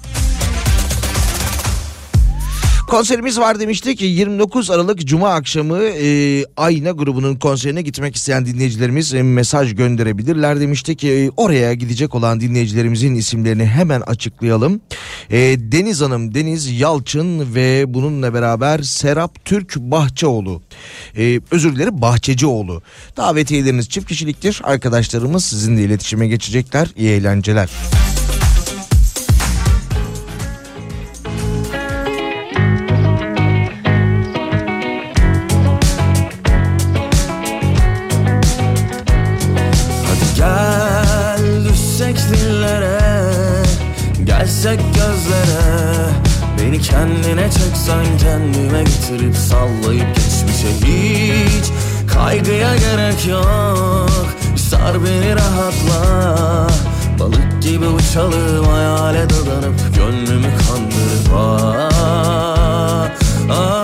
Konserimiz 2.86 3.38
var 3.40 3.60
demiştik 3.60 3.98
ki 3.98 4.04
29 4.04 4.70
Aralık 4.70 5.06
Cuma 5.06 5.30
akşamı 5.30 5.78
e, 5.82 6.44
Ayna 6.56 6.90
grubunun 6.90 7.34
konserine 7.34 7.82
gitmek 7.82 8.16
isteyen 8.16 8.46
dinleyicilerimiz 8.46 9.14
e, 9.14 9.22
mesaj 9.22 9.74
gönderebilirler 9.74 10.60
demiştik. 10.60 11.04
E, 11.04 11.30
oraya 11.36 11.74
gidecek 11.74 12.14
olan 12.14 12.40
dinleyicilerimizin 12.40 13.14
isimlerini 13.14 13.66
hemen 13.66 14.00
açıklayalım. 14.00 14.80
E, 15.30 15.38
Deniz 15.58 16.00
Hanım, 16.00 16.34
Deniz 16.34 16.80
Yalçın 16.80 17.54
ve 17.54 17.94
bununla 17.94 18.34
beraber 18.34 18.82
Serap 18.82 19.44
Türk 19.44 19.76
Bahçeoğlu. 19.76 20.62
E, 21.16 21.40
özür 21.50 21.76
dilerim 21.76 22.02
Bahçecioğlu. 22.02 22.82
Davetiyeleriniz 23.16 23.88
çift 23.88 24.08
kişiliktir. 24.08 24.60
Arkadaşlarımız 24.64 25.44
sizinle 25.44 25.82
iletişime 25.84 26.28
geçecekler. 26.28 26.88
İyi 26.96 27.10
eğlenceler. 27.10 27.70
Çeksen 47.84 48.18
kendime 48.18 48.82
getirip 48.82 49.36
sallayıp 49.36 50.06
geçmişe 50.14 50.68
hiç 50.86 51.64
Kaygıya 52.14 52.76
gerek 52.76 53.26
yok 53.26 54.26
Sar 54.56 55.04
beni 55.04 55.36
rahatla 55.36 56.66
Balık 57.20 57.62
gibi 57.62 57.86
uçalım 57.86 58.64
hayale 58.64 59.30
dadanıp 59.30 59.74
Gönlümü 59.96 60.48
kandırıp 60.56 61.34
ah, 61.34 61.90
ah. 63.50 63.83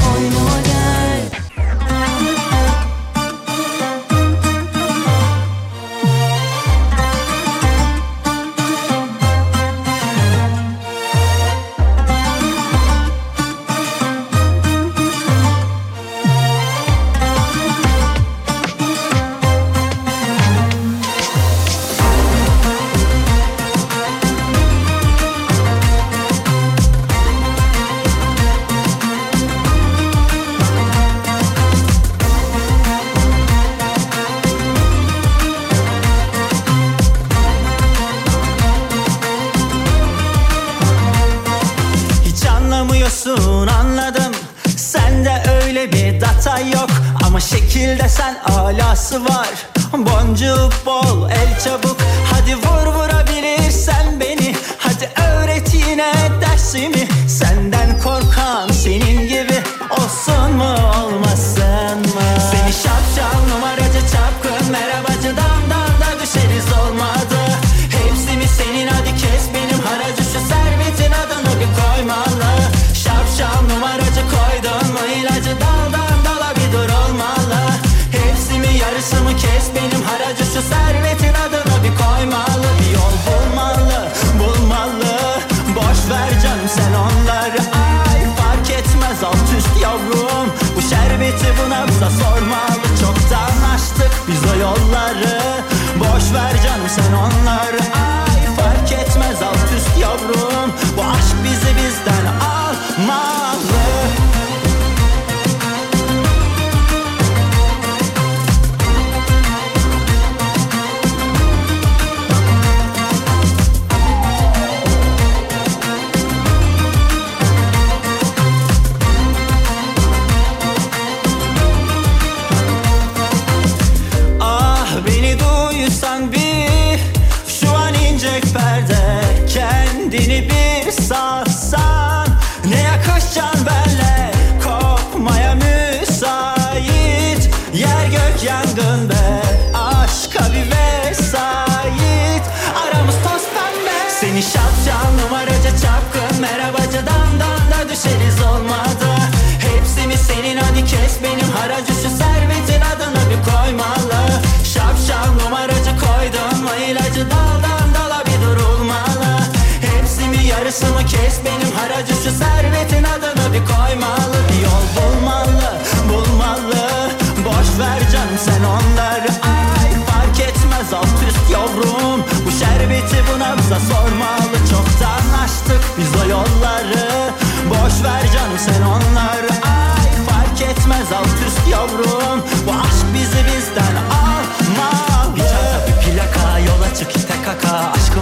Hepsi 160.61 160.85
mi 160.85 160.91
yarısı 160.91 161.03
mı 161.03 161.09
kes 161.09 161.39
benim 161.45 161.75
haracı 161.75 162.13
Şu 162.13 162.31
servetin 162.31 163.03
adını 163.03 163.53
bir 163.53 163.65
koymalı. 163.65 164.37
Bir 164.49 164.63
yol 164.63 164.85
bulmalı 164.95 165.73
bulmalı. 166.09 167.11
Boş 167.45 167.79
ver 167.79 168.11
canım 168.11 168.37
sen 168.37 168.63
onları 168.63 169.31
Ay. 169.31 170.05
Fark 170.05 170.39
etmez 170.39 170.93
alt 170.93 171.23
üst 171.27 171.51
yavrum. 171.51 172.23
Bu 172.45 172.51
şerbeti 172.51 173.23
buna 173.33 173.57
bize 173.57 173.93
sormalı. 173.93 174.57
Çoktan 174.69 175.43
açtık 175.43 175.83
biz 175.97 176.21
o 176.23 176.29
yolları. 176.29 177.31
Boş 177.69 178.03
ver 178.03 178.23
canım 178.33 178.57
sen 178.57 178.81
onları 178.81 179.51
Ay. 179.63 180.25
Fark 180.29 180.61
etmez 180.61 181.11
alt 181.11 181.47
üst 181.47 181.67
yavrum 181.71 182.20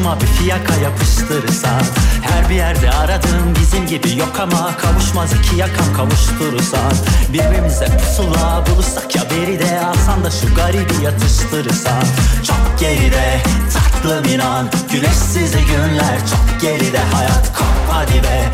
Aşkıma 0.09 0.21
bir 0.21 0.27
fiyaka 0.27 0.75
yapıştırırsan 0.75 1.81
Her 2.21 2.49
bir 2.49 2.55
yerde 2.55 2.91
aradığım 2.91 3.55
bizim 3.61 3.87
gibi 3.87 4.19
yok 4.19 4.39
ama 4.39 4.77
Kavuşmaz 4.77 5.33
iki 5.33 5.55
yakan 5.55 5.93
kavuşturursan 5.97 6.91
Birbirimize 7.33 7.85
pusula 7.85 8.63
bulursak 8.67 9.15
ya 9.15 9.21
beride 9.29 9.81
Alsan 9.85 10.23
da 10.23 10.31
şu 10.31 10.55
garibi 10.55 11.03
yatıştırırsan 11.03 12.03
Çok 12.47 12.79
geride 12.79 13.41
tatlım 13.73 14.33
inan 14.33 14.69
Güneşsiz 14.91 15.51
günler. 15.51 16.19
Çok 16.29 16.61
geride 16.61 16.99
Hayat 17.13 17.57
kop 17.57 17.89
hadi 17.89 18.23
be 18.23 18.51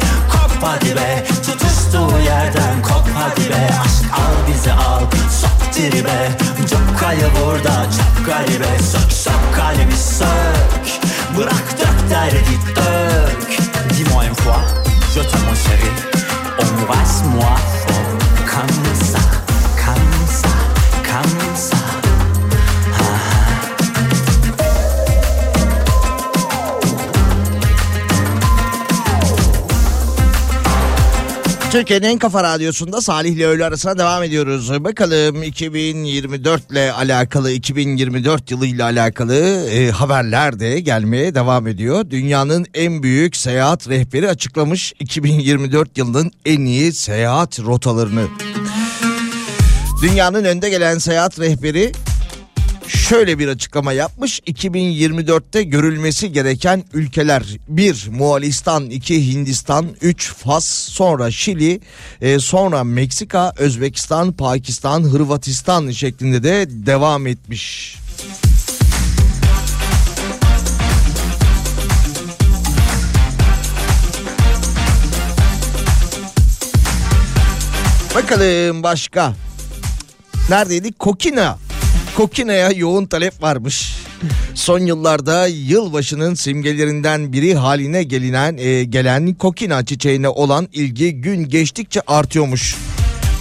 hadi 0.65 0.95
be 0.95 1.23
Tutuştuğu 1.45 2.19
yerden 2.25 2.81
kop 2.81 3.07
hadi 3.15 3.49
be 3.49 3.69
Aşk 3.83 4.13
al 4.13 4.53
bizi 4.53 4.73
al 4.73 5.01
sok 5.41 5.73
tribe. 5.73 6.31
Çok 6.69 6.99
kayı 6.99 7.27
burada 7.41 7.85
çok 7.97 8.25
garibe. 8.25 8.79
Sök 8.91 9.11
sök 9.11 9.55
kalemi 9.55 9.97
sök. 9.97 10.85
Bırak 11.37 11.77
dök 11.79 12.09
derdi 12.09 12.59
dök. 12.75 13.45
Dis-moi 13.89 14.25
une 14.25 14.35
fois 14.35 14.61
Je 15.15 15.21
t'aime 15.21 15.45
mon 15.45 15.55
chéri 15.55 15.89
Embrasse-moi 16.59 17.55
fort 17.81 18.09
Comme 18.51 18.95
ça 19.11 19.34
Türkiye'nin 31.75 32.05
en 32.05 32.17
kafa 32.17 32.43
radyosunda 32.43 33.01
Salih 33.01 33.31
ile 33.31 33.45
öğle 33.45 33.65
arasına 33.65 33.97
devam 33.97 34.23
ediyoruz. 34.23 34.83
Bakalım 34.83 35.43
2024 35.43 36.71
ile 36.71 36.91
alakalı 36.91 37.51
2024 37.51 38.51
yılı 38.51 38.65
ile 38.65 38.83
alakalı 38.83 39.35
e, 39.69 39.91
haberler 39.91 40.59
de 40.59 40.79
gelmeye 40.79 41.35
devam 41.35 41.67
ediyor. 41.67 42.09
Dünyanın 42.09 42.65
en 42.73 43.03
büyük 43.03 43.35
seyahat 43.35 43.89
rehberi 43.89 44.29
açıklamış 44.29 44.93
2024 44.99 45.97
yılının 45.97 46.31
en 46.45 46.61
iyi 46.61 46.93
seyahat 46.93 47.59
rotalarını. 47.59 48.27
Dünyanın 50.01 50.43
önde 50.43 50.69
gelen 50.69 50.97
seyahat 50.97 51.39
rehberi 51.39 51.91
şöyle 52.87 53.39
bir 53.39 53.47
açıklama 53.47 53.93
yapmış. 53.93 54.39
2024'te 54.39 55.63
görülmesi 55.63 56.31
gereken 56.31 56.83
ülkeler 56.93 57.43
1 57.67 58.07
Moğolistan, 58.11 58.89
2 58.89 59.33
Hindistan, 59.33 59.87
3 60.01 60.33
Fas, 60.33 60.65
sonra 60.67 61.31
Şili, 61.31 61.81
e, 62.21 62.39
sonra 62.39 62.83
Meksika, 62.83 63.53
Özbekistan, 63.57 64.31
Pakistan, 64.31 65.03
Hırvatistan 65.03 65.91
şeklinde 65.91 66.43
de 66.43 66.65
devam 66.69 67.27
etmiş. 67.27 67.95
Bakalım 78.15 78.83
başka. 78.83 79.33
Neredeydik? 80.49 80.99
Kokina. 80.99 81.64
Kokina'ya 82.17 82.71
yoğun 82.71 83.05
talep 83.05 83.41
varmış. 83.41 83.95
Son 84.53 84.79
yıllarda 84.79 85.47
yılbaşının 85.47 86.33
simgelerinden 86.33 87.33
biri 87.33 87.55
haline 87.55 88.03
gelinen 88.03 88.57
e, 88.57 88.83
gelen 88.83 89.33
kokina 89.33 89.85
çiçeğine 89.85 90.29
olan 90.29 90.67
ilgi 90.73 91.21
gün 91.21 91.49
geçtikçe 91.49 92.01
artıyormuş. 92.07 92.75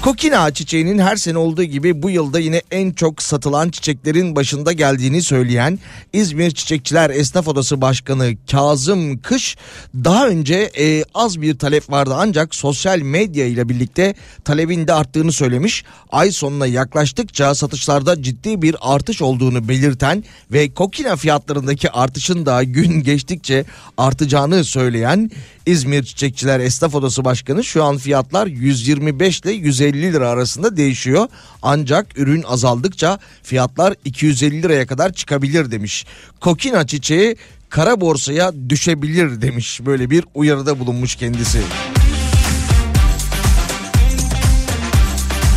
Kokina 0.04 0.50
çiçeğinin 0.54 0.98
her 0.98 1.16
sene 1.16 1.38
olduğu 1.38 1.64
gibi 1.64 2.02
bu 2.02 2.10
yılda 2.10 2.38
yine 2.38 2.62
en 2.70 2.90
çok 2.90 3.22
satılan 3.22 3.70
çiçeklerin 3.70 4.36
başında 4.36 4.72
geldiğini 4.72 5.22
söyleyen 5.22 5.78
İzmir 6.12 6.50
Çiçekçiler 6.50 7.10
Esnaf 7.10 7.48
Odası 7.48 7.80
Başkanı 7.80 8.32
Kazım 8.50 9.18
Kış 9.18 9.56
daha 9.94 10.28
önce 10.28 10.70
e, 10.78 11.04
az 11.14 11.40
bir 11.40 11.58
talep 11.58 11.90
vardı 11.90 12.14
ancak 12.16 12.54
sosyal 12.54 12.98
medya 12.98 13.46
ile 13.46 13.68
birlikte 13.68 14.14
talebin 14.44 14.86
de 14.86 14.92
arttığını 14.92 15.32
söylemiş. 15.32 15.84
Ay 16.10 16.32
sonuna 16.32 16.66
yaklaştıkça 16.66 17.54
satışlarda 17.54 18.22
ciddi 18.22 18.62
bir 18.62 18.76
artış 18.80 19.22
olduğunu 19.22 19.68
belirten 19.68 20.24
ve 20.52 20.74
kokina 20.74 21.16
fiyatlarındaki 21.16 21.90
artışın 21.90 22.46
da 22.46 22.62
gün 22.62 23.02
geçtikçe 23.02 23.64
artacağını 23.98 24.64
söyleyen 24.64 25.30
İzmir 25.66 26.02
Çiçekçiler 26.02 26.60
Esnaf 26.60 26.94
Odası 26.94 27.24
Başkanı 27.24 27.64
şu 27.64 27.84
an 27.84 27.96
fiyatlar 27.96 28.46
125 28.46 29.40
ile 29.40 29.52
150 29.52 30.12
lira 30.12 30.28
arasında 30.28 30.76
değişiyor. 30.76 31.28
Ancak 31.62 32.18
ürün 32.18 32.42
azaldıkça 32.42 33.18
fiyatlar 33.42 33.94
250 34.04 34.62
liraya 34.62 34.86
kadar 34.86 35.12
çıkabilir 35.12 35.70
demiş. 35.70 36.06
Kokina 36.40 36.86
çiçeği 36.86 37.36
kara 37.68 38.00
borsaya 38.00 38.52
düşebilir 38.68 39.42
demiş. 39.42 39.80
Böyle 39.86 40.10
bir 40.10 40.24
uyarıda 40.34 40.78
bulunmuş 40.78 41.16
kendisi. 41.16 41.60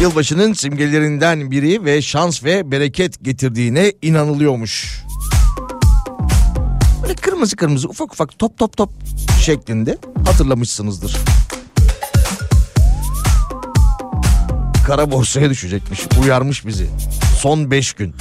Yılbaşının 0.01 0.53
simgelerinden 0.53 1.51
biri 1.51 1.85
ve 1.85 2.01
şans 2.01 2.43
ve 2.43 2.71
bereket 2.71 3.23
getirdiğine 3.23 3.93
inanılıyormuş. 4.01 5.06
Böyle 7.07 7.15
kırmızı 7.15 7.55
kırmızı 7.55 7.89
ufak 7.89 8.13
ufak 8.13 8.39
top 8.39 8.57
top 8.57 8.77
top 8.77 8.89
şeklinde 9.41 9.97
hatırlamışsınızdır. 10.25 11.17
Kara 14.87 15.11
borsaya 15.11 15.49
düşecekmiş. 15.49 16.01
Uyarmış 16.23 16.65
bizi. 16.65 16.89
Son 17.39 17.71
5 17.71 17.93
gün. 17.93 18.15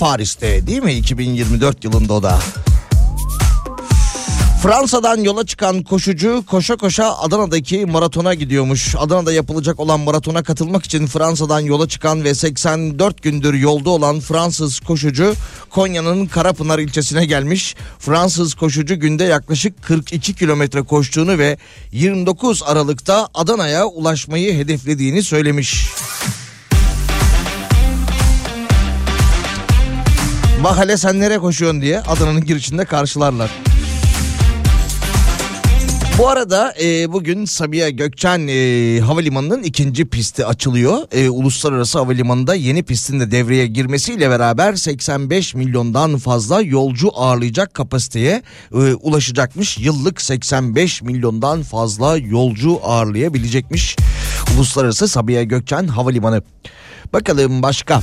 Paris'te 0.00 0.66
değil 0.66 0.82
mi? 0.82 0.94
2024 0.94 1.84
yılında 1.84 2.14
o 2.14 2.22
da. 2.22 2.38
Fransa'dan 4.62 5.16
yola 5.16 5.46
çıkan 5.46 5.82
koşucu 5.82 6.44
koşa 6.46 6.76
koşa 6.76 7.18
Adana'daki 7.18 7.86
maratona 7.86 8.34
gidiyormuş. 8.34 8.94
Adana'da 8.98 9.32
yapılacak 9.32 9.80
olan 9.80 10.00
maratona 10.00 10.42
katılmak 10.42 10.84
için 10.84 11.06
Fransa'dan 11.06 11.60
yola 11.60 11.88
çıkan 11.88 12.24
ve 12.24 12.34
84 12.34 13.22
gündür 13.22 13.54
yolda 13.54 13.90
olan 13.90 14.20
Fransız 14.20 14.80
koşucu 14.80 15.34
Konya'nın 15.70 16.26
Karapınar 16.26 16.78
ilçesine 16.78 17.26
gelmiş. 17.26 17.76
Fransız 17.98 18.54
koşucu 18.54 19.00
günde 19.00 19.24
yaklaşık 19.24 19.82
42 19.82 20.34
kilometre 20.34 20.82
koştuğunu 20.82 21.38
ve 21.38 21.58
29 21.92 22.62
Aralık'ta 22.66 23.28
Adana'ya 23.34 23.86
ulaşmayı 23.86 24.54
hedeflediğini 24.54 25.22
söylemiş. 25.22 25.86
Bak 30.64 30.78
hele 30.78 30.96
sen 30.96 31.20
nereye 31.20 31.38
koşuyorsun 31.38 31.82
diye 31.82 32.00
Adana'nın 32.00 32.44
girişinde 32.44 32.84
karşılarlar. 32.84 33.50
Bu 36.18 36.28
arada 36.28 36.74
e, 36.82 37.12
bugün 37.12 37.44
Sabiha 37.44 37.90
Gökçen 37.90 38.48
e, 38.48 39.00
Havalimanı'nın 39.00 39.62
ikinci 39.62 40.08
pisti 40.08 40.46
açılıyor. 40.46 40.98
E, 41.12 41.30
Uluslararası 41.30 41.98
Havalimanı'nda 41.98 42.54
yeni 42.54 42.82
pistin 42.82 43.20
de 43.20 43.30
devreye 43.30 43.66
girmesiyle 43.66 44.30
beraber 44.30 44.74
85 44.74 45.54
milyondan 45.54 46.18
fazla 46.18 46.60
yolcu 46.60 47.10
ağırlayacak 47.14 47.74
kapasiteye 47.74 48.42
e, 48.72 48.76
ulaşacakmış. 48.76 49.78
Yıllık 49.78 50.22
85 50.22 51.02
milyondan 51.02 51.62
fazla 51.62 52.16
yolcu 52.16 52.80
ağırlayabilecekmiş 52.82 53.96
Uluslararası 54.56 55.08
Sabiha 55.08 55.42
Gökçen 55.42 55.86
Havalimanı. 55.86 56.42
Bakalım 57.12 57.62
başka. 57.62 58.00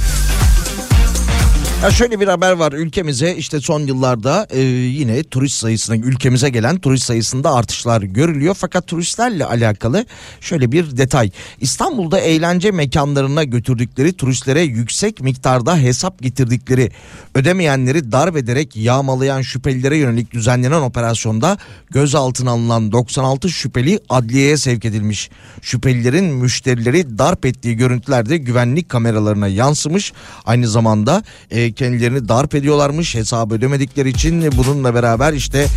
Ya 1.84 1.92
şöyle 1.92 2.20
bir 2.20 2.28
haber 2.28 2.52
var 2.52 2.72
ülkemize 2.72 3.36
işte 3.36 3.62
son 3.62 3.80
yıllarda 3.80 4.48
e, 4.50 4.60
yine 4.62 5.24
turist 5.24 5.56
sayısına 5.56 5.96
ülkemize 5.96 6.50
gelen 6.50 6.78
turist 6.80 7.04
sayısında 7.04 7.54
artışlar 7.54 8.02
görülüyor. 8.02 8.56
Fakat 8.60 8.88
turistlerle 8.88 9.46
alakalı 9.46 10.06
şöyle 10.42 10.72
bir 10.72 10.98
detay. 10.98 11.32
İstanbul'da 11.62 12.20
eğlence 12.20 12.72
mekanlarına 12.72 13.44
götürdükleri 13.44 14.14
turistlere 14.14 14.62
yüksek 14.62 15.22
miktarda 15.22 15.78
hesap 15.78 16.22
getirdikleri 16.22 16.92
ödemeyenleri 17.36 18.12
darp 18.12 18.38
ederek 18.38 18.76
yağmalayan 18.76 19.42
şüphelilere 19.42 19.98
yönelik 19.98 20.32
düzenlenen 20.32 20.82
operasyonda 20.82 21.58
gözaltına 21.90 22.52
alınan 22.52 22.92
96 22.92 23.50
şüpheli 23.50 24.00
adliyeye 24.10 24.58
sevk 24.58 24.86
edilmiş. 24.86 25.30
Şüphelilerin 25.62 26.26
müşterileri 26.26 27.18
darp 27.18 27.46
ettiği 27.46 27.76
görüntüler 27.76 28.30
de 28.30 28.38
güvenlik 28.38 28.90
kameralarına 28.90 29.48
yansımış. 29.48 30.14
Aynı 30.46 30.68
zamanda 30.68 31.24
e, 31.52 31.67
kendilerini 31.74 32.30
darp 32.30 32.56
ediyorlarmış 32.56 33.16
hesabı 33.16 33.56
ödemedikleri 33.56 34.10
için 34.10 34.52
bununla 34.58 34.94
beraber 34.94 35.34
işte 35.34 35.68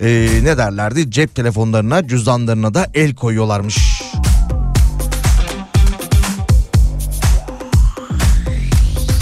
e, 0.00 0.28
ne 0.42 0.58
derlerdi 0.58 1.10
cep 1.10 1.34
telefonlarına 1.34 2.08
cüzdanlarına 2.08 2.74
da 2.74 2.86
el 2.94 3.14
koyuyorlarmış. 3.14 4.02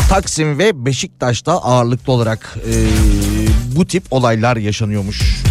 Taksim 0.09 0.59
ve 0.59 0.84
Beşiktaş'ta 0.86 1.52
ağırlıklı 1.52 2.12
olarak 2.12 2.56
e, 2.68 2.72
bu 3.76 3.86
tip 3.86 4.05
olaylar 4.10 4.56
yaşanıyormuş. 4.56 5.43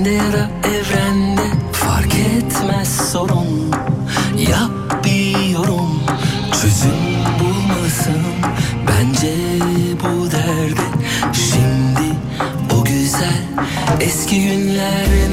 Sende 0.00 0.10
yara 0.10 0.50
evrende 0.64 1.42
Fark 1.72 2.14
etmez 2.14 3.10
sorun. 3.12 3.70
Yap 4.50 5.04
bir 5.04 5.48
yorum 5.48 6.02
Çözüm 6.62 7.00
bulmalısın 7.40 8.22
Bence 8.88 9.34
bu 10.00 10.30
derde 10.30 10.80
Şimdi 11.32 12.16
o 12.80 12.84
güzel 12.84 13.42
Eski 14.00 14.42
günler 14.42 15.29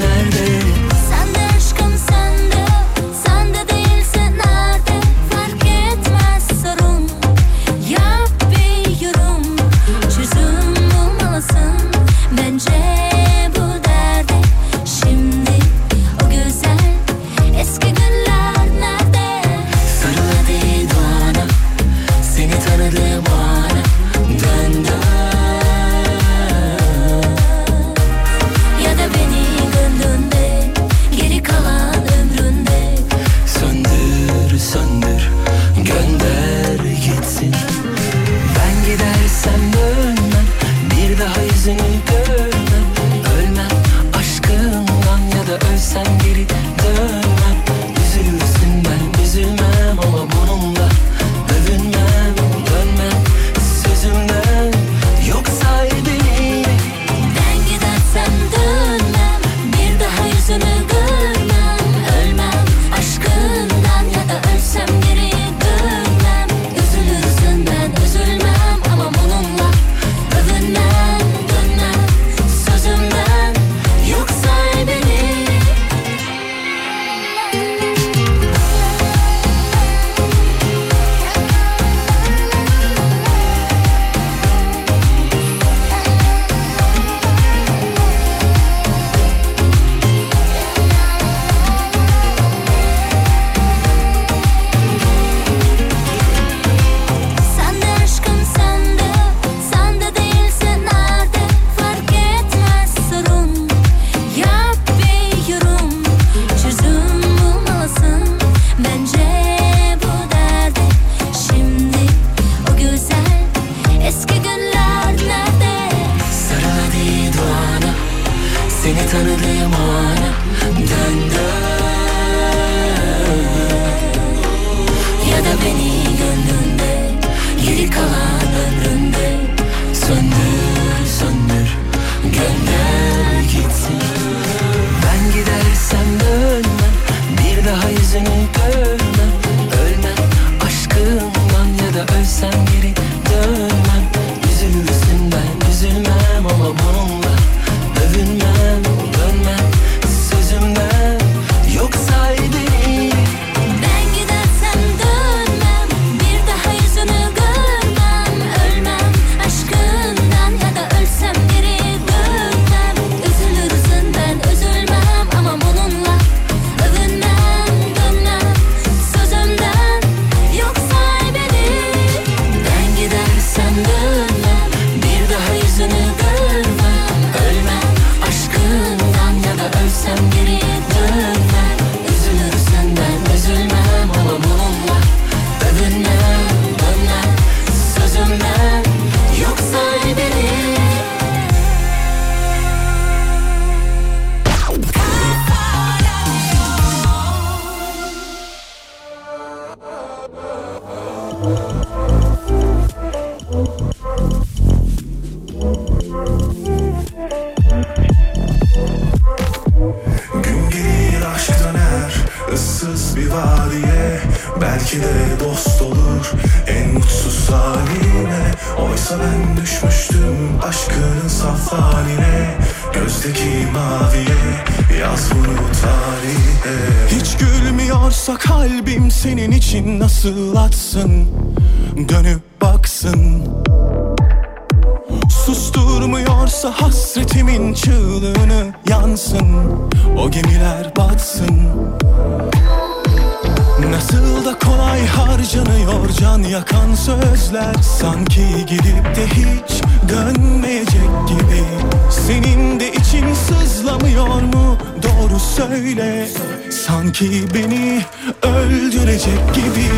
sızlamıyor 254.18 254.42
mu? 254.54 254.78
Doğru 255.02 255.40
söyle. 255.40 256.28
Sanki 256.70 257.44
beni 257.54 258.02
öldürecek 258.42 259.54
gibi. 259.54 259.88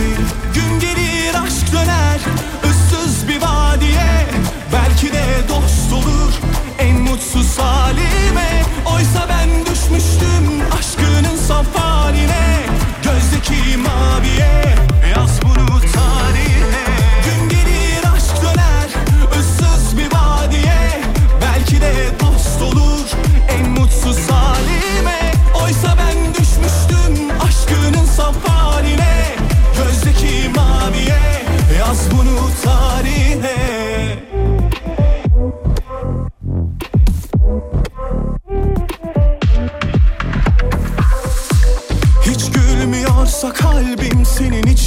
Gün 0.54 0.80
gelir 0.80 0.99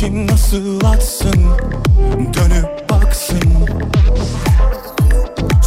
için 0.03 0.27
nasıl 0.27 0.85
atsın? 0.85 1.43
Dönüp 2.33 2.89
baksın. 2.89 3.39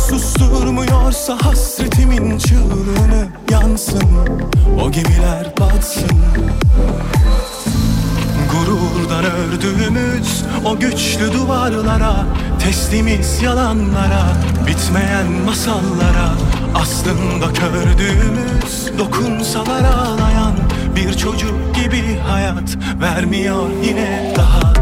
Susturmuyorsa 0.08 1.38
hasretimin 1.42 2.38
çığlığını 2.38 3.28
yansın. 3.50 4.10
O 4.80 4.90
gemiler 4.90 5.52
batsın. 5.60 6.18
Gururdan 8.52 9.24
ördüğümüz 9.24 10.44
o 10.64 10.78
güçlü 10.78 11.32
duvarlara 11.32 12.26
Teslimiz 12.58 13.42
yalanlara, 13.42 14.26
bitmeyen 14.66 15.32
masallara 15.46 16.30
Aslında 16.74 17.52
kördüğümüz 17.52 18.98
dokunsalar 18.98 19.84
ağlayan 19.84 20.45
Bir 20.96 21.14
çocuk 21.14 21.74
gibi 21.74 22.18
hayat 22.18 22.76
vermiyor 23.00 23.68
yine 23.84 24.34
rahat 24.38 24.75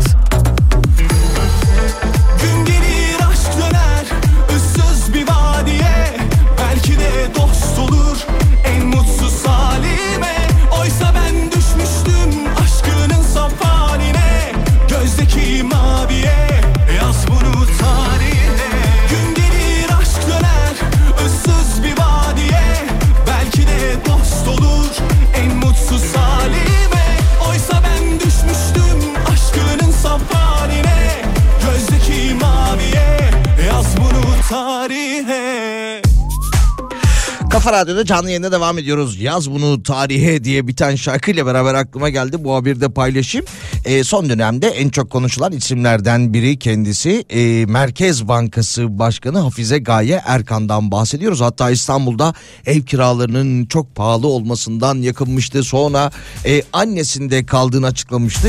Kafa 37.65 37.81
Radyo'da 37.81 38.05
canlı 38.05 38.29
yayında 38.29 38.53
devam 38.53 38.79
ediyoruz. 38.79 39.21
Yaz 39.21 39.51
bunu 39.51 39.83
tarihe 39.83 40.45
diye 40.45 40.67
biten 40.67 40.95
şarkıyla 40.95 41.47
beraber 41.47 41.75
aklıma 41.75 42.09
geldi. 42.09 42.45
Bu 42.45 42.55
haberi 42.55 42.81
de 42.81 42.89
paylaşayım. 42.89 43.47
Ee, 43.85 44.05
son 44.05 44.29
dönemde 44.29 44.69
en 44.69 44.89
çok 44.89 45.11
konuşulan 45.11 45.53
isimlerden 45.53 46.35
biri 46.35 46.59
kendisi. 46.59 47.25
Ee, 47.31 47.67
Merkez 47.67 48.29
Bankası 48.29 48.99
Başkanı 48.99 49.39
Hafize 49.39 49.79
Gaye 49.79 50.23
Erkan'dan 50.27 50.91
bahsediyoruz. 50.91 51.41
Hatta 51.41 51.71
İstanbul'da 51.71 52.35
ev 52.67 52.83
kiralarının 52.83 53.67
çok 53.67 53.95
pahalı 53.95 54.27
olmasından 54.27 54.95
yakınmıştı. 54.95 55.63
Sonra 55.63 56.11
e, 56.47 56.63
annesinde 56.73 57.47
kaldığını 57.47 57.87
açıklamıştı. 57.87 58.49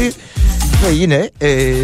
Ve 0.86 0.94
yine... 0.94 1.32
E, 1.42 1.76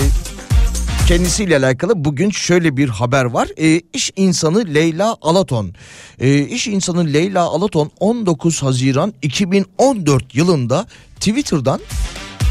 Kendisiyle 1.12 1.58
alakalı 1.58 2.06
bugün 2.06 2.30
şöyle 2.30 2.78
bir 2.78 2.90
haber 2.90 3.26
var. 3.26 3.50
E, 3.58 3.82
iş 3.94 4.12
insanı 4.16 4.74
Leyla 4.74 5.18
Alaton. 5.22 5.74
E, 6.20 6.40
iş 6.40 6.68
insanı 6.68 7.14
Leyla 7.14 7.44
Alaton 7.44 7.92
19 8.00 8.64
Haziran 8.64 9.14
2014 9.22 10.36
yılında 10.36 10.88
Twitter'dan 11.16 11.80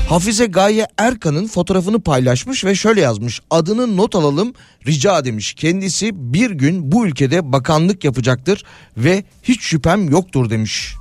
Hafize 0.08 0.46
Gaye 0.46 0.86
Erkan'ın 0.98 1.46
fotoğrafını 1.46 2.00
paylaşmış 2.00 2.64
ve 2.64 2.74
şöyle 2.74 3.00
yazmış. 3.00 3.40
Adını 3.50 3.96
not 3.96 4.14
alalım 4.14 4.54
rica 4.86 5.24
demiş. 5.24 5.54
Kendisi 5.54 6.10
bir 6.14 6.50
gün 6.50 6.92
bu 6.92 7.06
ülkede 7.06 7.52
bakanlık 7.52 8.04
yapacaktır 8.04 8.64
ve 8.96 9.24
hiç 9.42 9.60
şüphem 9.60 10.08
yoktur 10.10 10.50
demiş. 10.50 10.94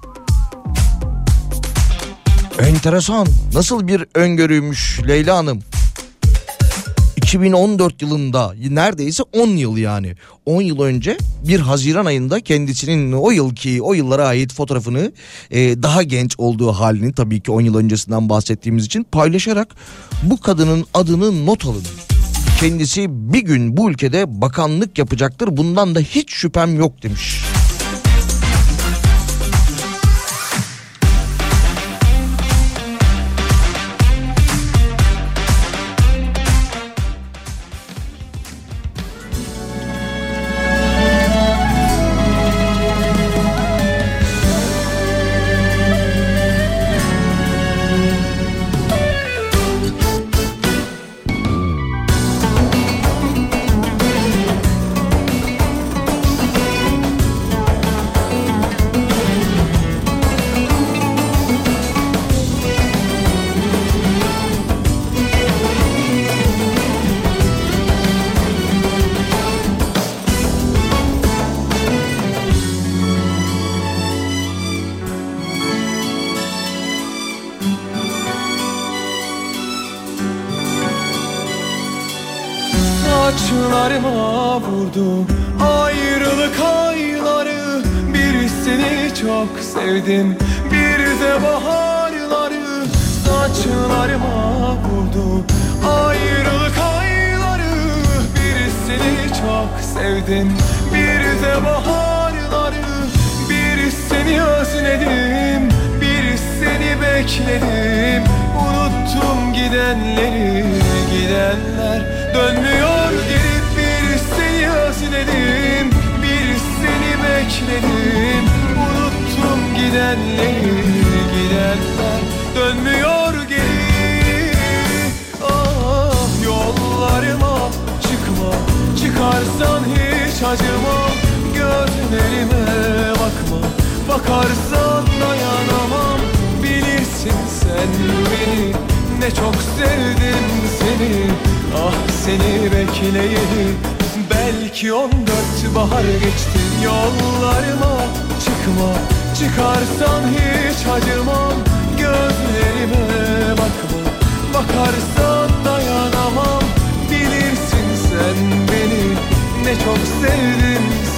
Enteresan. 2.59 3.27
Nasıl 3.53 3.87
bir 3.87 4.05
öngörüymüş 4.15 4.99
Leyla 5.07 5.37
Hanım? 5.37 5.61
2014 7.29 8.01
yılında 8.01 8.53
neredeyse 8.69 9.23
10 9.33 9.47
yıl 9.47 9.77
yani 9.77 10.15
10 10.45 10.61
yıl 10.61 10.79
önce 10.79 11.17
bir 11.47 11.59
Haziran 11.59 12.05
ayında 12.05 12.39
kendisinin 12.39 13.11
o 13.11 13.31
yılki 13.31 13.81
o 13.81 13.93
yıllara 13.93 14.27
ait 14.27 14.53
fotoğrafını 14.53 15.11
e, 15.51 15.83
daha 15.83 16.03
genç 16.03 16.35
olduğu 16.37 16.71
halini 16.71 17.13
tabii 17.13 17.41
ki 17.41 17.51
10 17.51 17.61
yıl 17.61 17.75
öncesinden 17.77 18.29
bahsettiğimiz 18.29 18.85
için 18.85 19.03
paylaşarak 19.03 19.75
bu 20.23 20.39
kadının 20.39 20.85
adını 20.93 21.45
not 21.45 21.65
alın. 21.65 21.83
Kendisi 22.59 23.05
bir 23.09 23.41
gün 23.41 23.77
bu 23.77 23.91
ülkede 23.91 24.41
bakanlık 24.41 24.97
yapacaktır 24.97 25.57
bundan 25.57 25.95
da 25.95 25.99
hiç 25.99 26.31
şüphem 26.33 26.79
yok 26.79 27.03
demiş. 27.03 27.48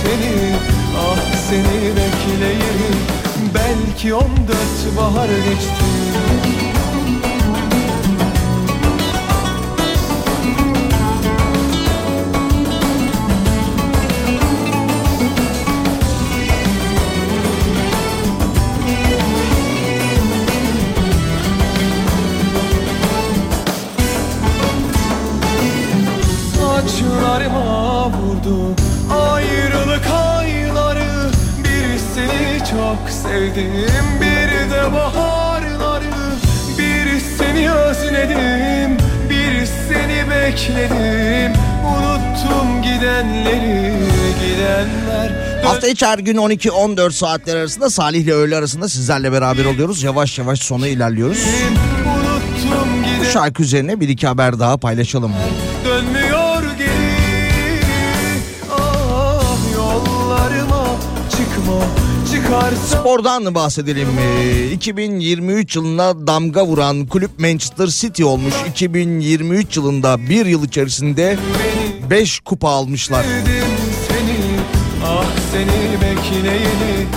Seni 0.04 0.56
Ah 0.98 1.18
seni 1.50 1.96
bekleyeyim. 1.96 2.98
Belki 3.54 4.14
on 4.14 4.32
dört 4.48 4.98
bahar 4.98 5.28
geçti 5.28 6.61
sevdim 33.42 34.06
bir 34.22 34.72
de 34.72 34.94
baharları 34.94 36.04
Bir 36.78 37.20
seni 37.38 37.72
özledim 37.72 38.98
bir 39.30 39.66
seni 39.66 40.30
bekledim 40.30 41.54
Unuttum 41.86 42.82
gidenleri 42.82 43.94
gidenler 44.42 45.32
Hafta 45.64 45.88
içi 45.88 46.06
her 46.06 46.20
gün 46.20 46.38
12-14 46.38 47.12
saatler 47.12 47.56
arasında 47.56 47.90
Salih 47.90 48.20
ile 48.20 48.34
öğle 48.34 48.58
arasında 48.58 48.90
sizlerle 48.90 49.32
beraber 49.32 49.66
oluyoruz. 49.66 50.04
Yavaş 50.04 50.40
yavaş 50.40 50.60
sona 50.60 50.88
ilerliyoruz. 50.88 51.38
Bu 53.20 53.26
şarkı 53.26 53.64
üzerine 53.64 54.00
bir 54.00 54.10
iki 54.10 54.28
haber 54.28 54.60
daha 54.60 54.78
paylaşalım. 54.78 55.32
dönmüyor 55.86 56.21
Spordan 62.92 63.56
bahsedelim. 63.56 64.08
Ee, 64.20 64.72
2023 64.72 65.76
yılına 65.76 66.28
damga 66.28 66.66
vuran 66.66 67.06
kulüp 67.06 67.40
Manchester 67.40 67.88
City 67.88 68.24
olmuş. 68.24 68.54
2023 68.70 69.78
yılında 69.78 70.18
bir 70.30 70.46
yıl 70.46 70.64
içerisinde 70.66 71.38
5 72.10 72.40
kupa 72.40 72.70
almışlar. 72.70 73.26
seni 74.08 74.62
Ah 75.06 75.26
seni 75.52 76.02
bekleyeli 76.02 77.08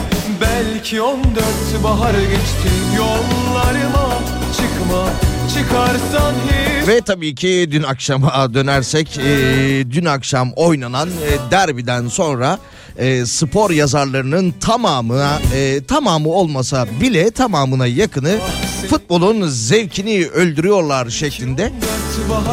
Belki 0.41 1.03
on 1.03 1.25
dört 1.25 1.85
bahar 1.85 2.15
geçti 2.15 2.69
Yollarıma 2.97 4.19
çıkma 4.57 5.11
Çıkarsan 5.55 6.35
hiç 6.49 6.89
Ve 6.89 7.01
tabii 7.01 7.35
ki 7.35 7.69
dün 7.71 7.83
akşama 7.83 8.55
dönersek 8.55 9.19
e, 9.19 9.31
dün 9.91 10.05
akşam 10.05 10.53
oynanan 10.57 11.09
e, 11.09 11.51
derbiden 11.51 12.09
sonra 12.09 12.59
e, 12.99 13.27
spor 13.27 13.71
yazarlarının 13.71 14.55
tamamına 14.61 15.39
e, 15.55 15.85
tamamı 15.85 16.29
olmasa 16.29 16.87
bile 17.01 17.31
tamamına 17.31 17.87
yakını 17.87 18.39
futbolun 18.91 19.49
zevkini 19.49 20.27
öldürüyorlar 20.27 21.11
şeklinde 21.11 21.73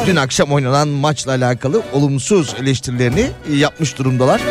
dün 0.08 0.16
akşam 0.16 0.52
oynanan 0.52 0.88
maçla 0.88 1.32
alakalı 1.32 1.82
olumsuz 1.94 2.56
eleştirilerini 2.60 3.28
yapmış 3.54 3.98
durumdalar. 3.98 4.42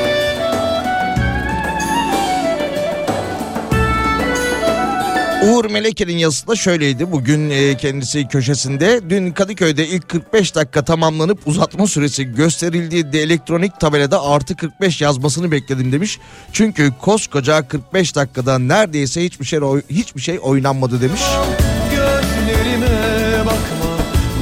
Uğur 5.42 5.70
Meleke'nin 5.70 6.18
yazısı 6.18 6.46
da 6.48 6.56
şöyleydi. 6.56 7.12
Bugün 7.12 7.50
e, 7.50 7.76
kendisi 7.76 8.28
köşesinde 8.28 9.00
dün 9.10 9.30
Kadıköy'de 9.30 9.86
ilk 9.86 10.08
45 10.08 10.54
dakika 10.54 10.84
tamamlanıp 10.84 11.38
uzatma 11.46 11.86
süresi 11.86 12.24
gösterildiği 12.24 13.12
de 13.12 13.22
elektronik 13.22 13.80
tabelada 13.80 14.24
artı 14.24 14.56
45 14.56 15.00
yazmasını 15.00 15.50
bekledim 15.50 15.92
demiş. 15.92 16.18
Çünkü 16.52 16.92
koskoca 17.00 17.68
45 17.68 18.16
dakikada 18.16 18.58
neredeyse 18.58 19.24
hiçbir 19.24 19.44
şey 19.44 19.60
hiçbir 19.90 20.20
şey 20.20 20.38
oynanmadı 20.42 21.00
demiş. 21.00 21.20
gözlerime 21.90 22.88
bakma 23.46 23.90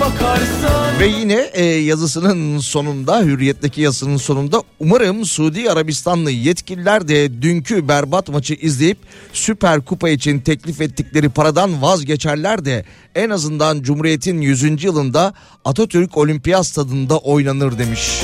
Bakarsan 0.01 0.78
Ve 1.01 1.07
yine 1.07 1.51
e, 1.53 1.65
yazısının 1.65 2.59
sonunda 2.59 3.20
Hürriyet'teki 3.20 3.81
yazısının 3.81 4.16
sonunda 4.16 4.62
umarım 4.81 5.25
Suudi 5.25 5.70
Arabistanlı 5.70 6.31
yetkililer 6.31 7.09
de 7.09 7.43
dünkü 7.43 7.89
berbat 7.89 8.29
maçı 8.29 8.55
izleyip 8.55 8.99
Süper 9.33 9.81
Kupa 9.81 10.09
için 10.09 10.41
teklif 10.41 10.81
ettikleri 10.81 11.29
paradan 11.29 11.83
vazgeçerler 11.83 12.65
de 12.65 12.85
en 13.15 13.31
azından 13.31 13.83
Cumhuriyet'in 13.83 14.41
100. 14.41 14.85
yılında 14.85 15.35
Atatürk 15.65 16.16
Olimpiyat 16.16 16.66
Stadında 16.66 17.19
oynanır 17.19 17.79
demiş. 17.79 18.23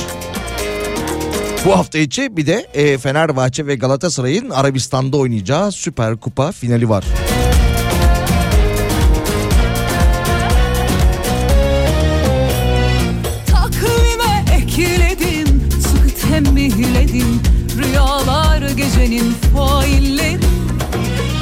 Bu 1.65 1.77
hafta 1.77 1.97
içi 1.97 2.37
bir 2.37 2.47
de 2.47 2.67
e, 2.73 2.97
Fenerbahçe 2.97 3.67
ve 3.67 3.75
Galatasaray'ın 3.75 4.49
Arabistan'da 4.49 5.17
oynayacağı 5.17 5.71
Süper 5.71 6.17
Kupa 6.17 6.51
finali 6.51 6.89
var. 6.89 7.05
Takvime 7.05 7.64
gecenin 18.77 19.33
failleri. 19.55 20.39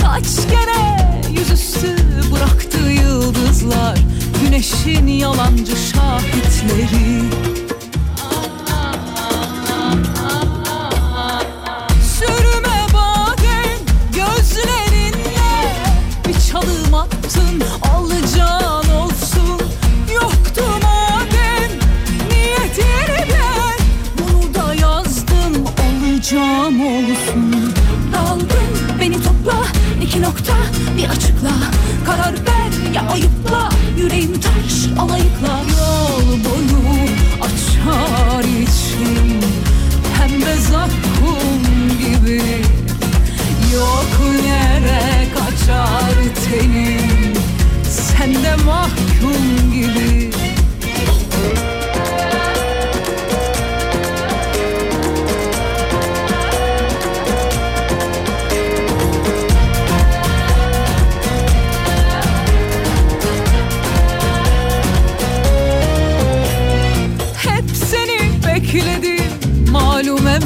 Kaç 0.01 0.35
kere 0.35 1.11
yüzüstü 1.39 1.95
bıraktı 2.31 2.77
yıldızlar 2.77 3.99
Güneşin 4.41 5.07
yalancı 5.07 5.75
şahitleri 5.75 7.52
bir 31.03 31.09
açıkla. 31.09 31.51
Karar 32.05 32.33
ver 32.33 32.93
ya 32.93 33.01
ayıpla. 33.11 33.69
Yüreğim 33.97 34.33
taş 34.41 34.99
alayıkla. 34.99 35.61
Yol 35.77 36.27
boyu 36.27 37.09
açar 37.41 38.43
içim. 38.43 39.39
Pembe 40.17 40.55
zakkum 40.55 41.61
gibi. 41.99 42.41
Yok 43.73 44.35
yere 44.45 45.27
kaçar 45.33 46.13
tenim. 46.45 47.33
Sen 47.89 48.33
de 48.33 48.55
mahkum 48.65 49.71
gibi 49.71 50.22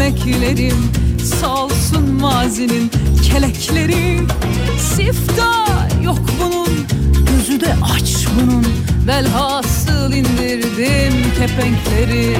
emeklerim 0.08 0.92
Salsın 1.24 2.22
mazinin 2.22 2.92
kelekleri. 3.24 4.20
Sifta 4.96 5.66
yok 6.04 6.20
bunun 6.40 6.88
Gözü 7.32 7.62
de 7.62 7.76
aç 7.96 8.28
bunun. 8.36 8.66
Velhasıl 9.08 10.14
indirdim 10.14 11.14
kepenkleri. 11.40 12.38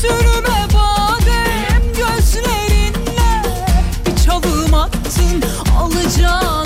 Sürme 0.00 0.66
badem 0.74 1.82
gözlerinle. 1.96 3.42
Bir 4.06 4.24
çalım 4.24 4.74
attın 4.74 5.42
alacağın 5.80 6.63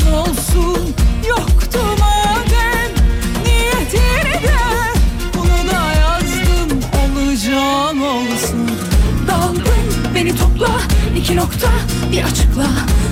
iki 11.28 11.36
nokta 11.36 11.68
bir 12.12 12.22
açıkla. 12.24 12.66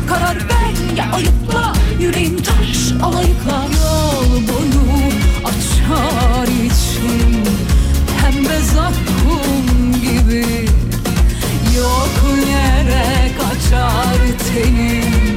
Karar 0.08 0.36
ver 0.36 0.96
ya 0.96 1.12
ayıpla. 1.12 1.72
Yüreğim 2.00 2.42
taş 2.42 3.02
alayıkla. 3.02 3.64
Yol 3.76 4.32
boyu 4.32 5.12
açar 5.44 6.48
için 6.48 7.44
Pembe 8.20 8.58
zakkum 8.58 9.92
gibi. 10.00 10.68
Yok 11.76 12.38
yere 12.48 13.30
kaçar 13.38 14.16
tenim. 14.48 15.36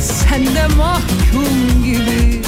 Sen 0.00 0.46
de 0.46 0.66
mahkum 0.76 1.84
gibi 1.84 2.43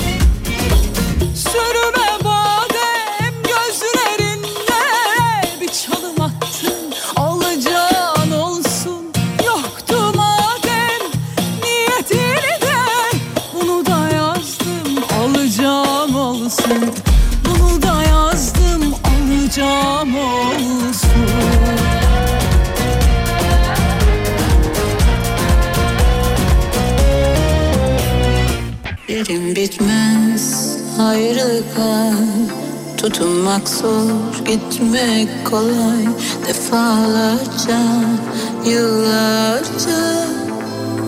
Tutunmak 33.07 33.69
zor 33.69 34.45
gitmek 34.47 35.29
kolay. 35.45 36.07
Defalarca 36.49 37.81
yıllarca 38.65 40.27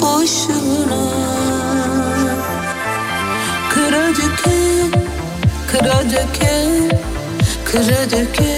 boşuna. 0.00 1.04
Kıra 3.70 4.08
döke, 4.08 4.60
kıra 5.70 6.02
döke, 6.10 6.54
kıra 7.64 8.10
döke 8.10 8.57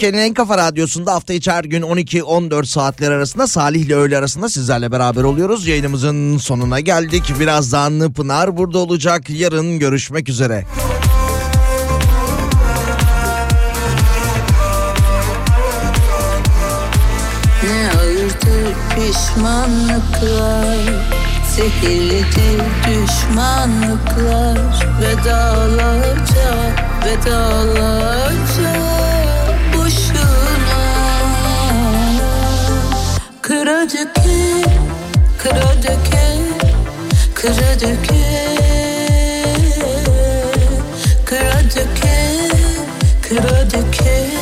Türkiye'nin 0.00 0.28
en 0.28 0.34
kafa 0.34 0.58
radyosunda 0.58 1.14
hafta 1.14 1.32
içi 1.32 1.50
her 1.50 1.64
gün 1.64 1.82
12-14 1.82 2.66
saatler 2.66 3.10
arasında 3.10 3.46
Salih 3.46 3.80
ile 3.80 3.94
öğle 3.94 4.18
arasında 4.18 4.48
sizlerle 4.48 4.92
beraber 4.92 5.22
oluyoruz. 5.22 5.66
Yayınımızın 5.66 6.38
sonuna 6.38 6.80
geldik. 6.80 7.32
Birazdan 7.40 8.12
Pınar 8.12 8.56
burada 8.56 8.78
olacak. 8.78 9.30
Yarın 9.30 9.78
görüşmek 9.78 10.28
üzere. 10.28 10.64
Ne 17.62 17.90
pişmanlıklar 18.94 20.78
Zehirlidir 21.56 22.60
düşmanlıklar 22.86 24.58
Vedalarca, 25.00 26.52
vedalarca 27.06 29.09
Kıra 33.50 33.82
döke, 33.90 34.64
kıra 35.38 35.82
döke 35.82 36.24
Kıra 37.34 37.80
döke 37.80 38.22
Kıra 41.24 41.60
döke, 41.74 42.16
kıra 43.22 43.70
döke 43.70 44.26
Kıra 44.30 44.39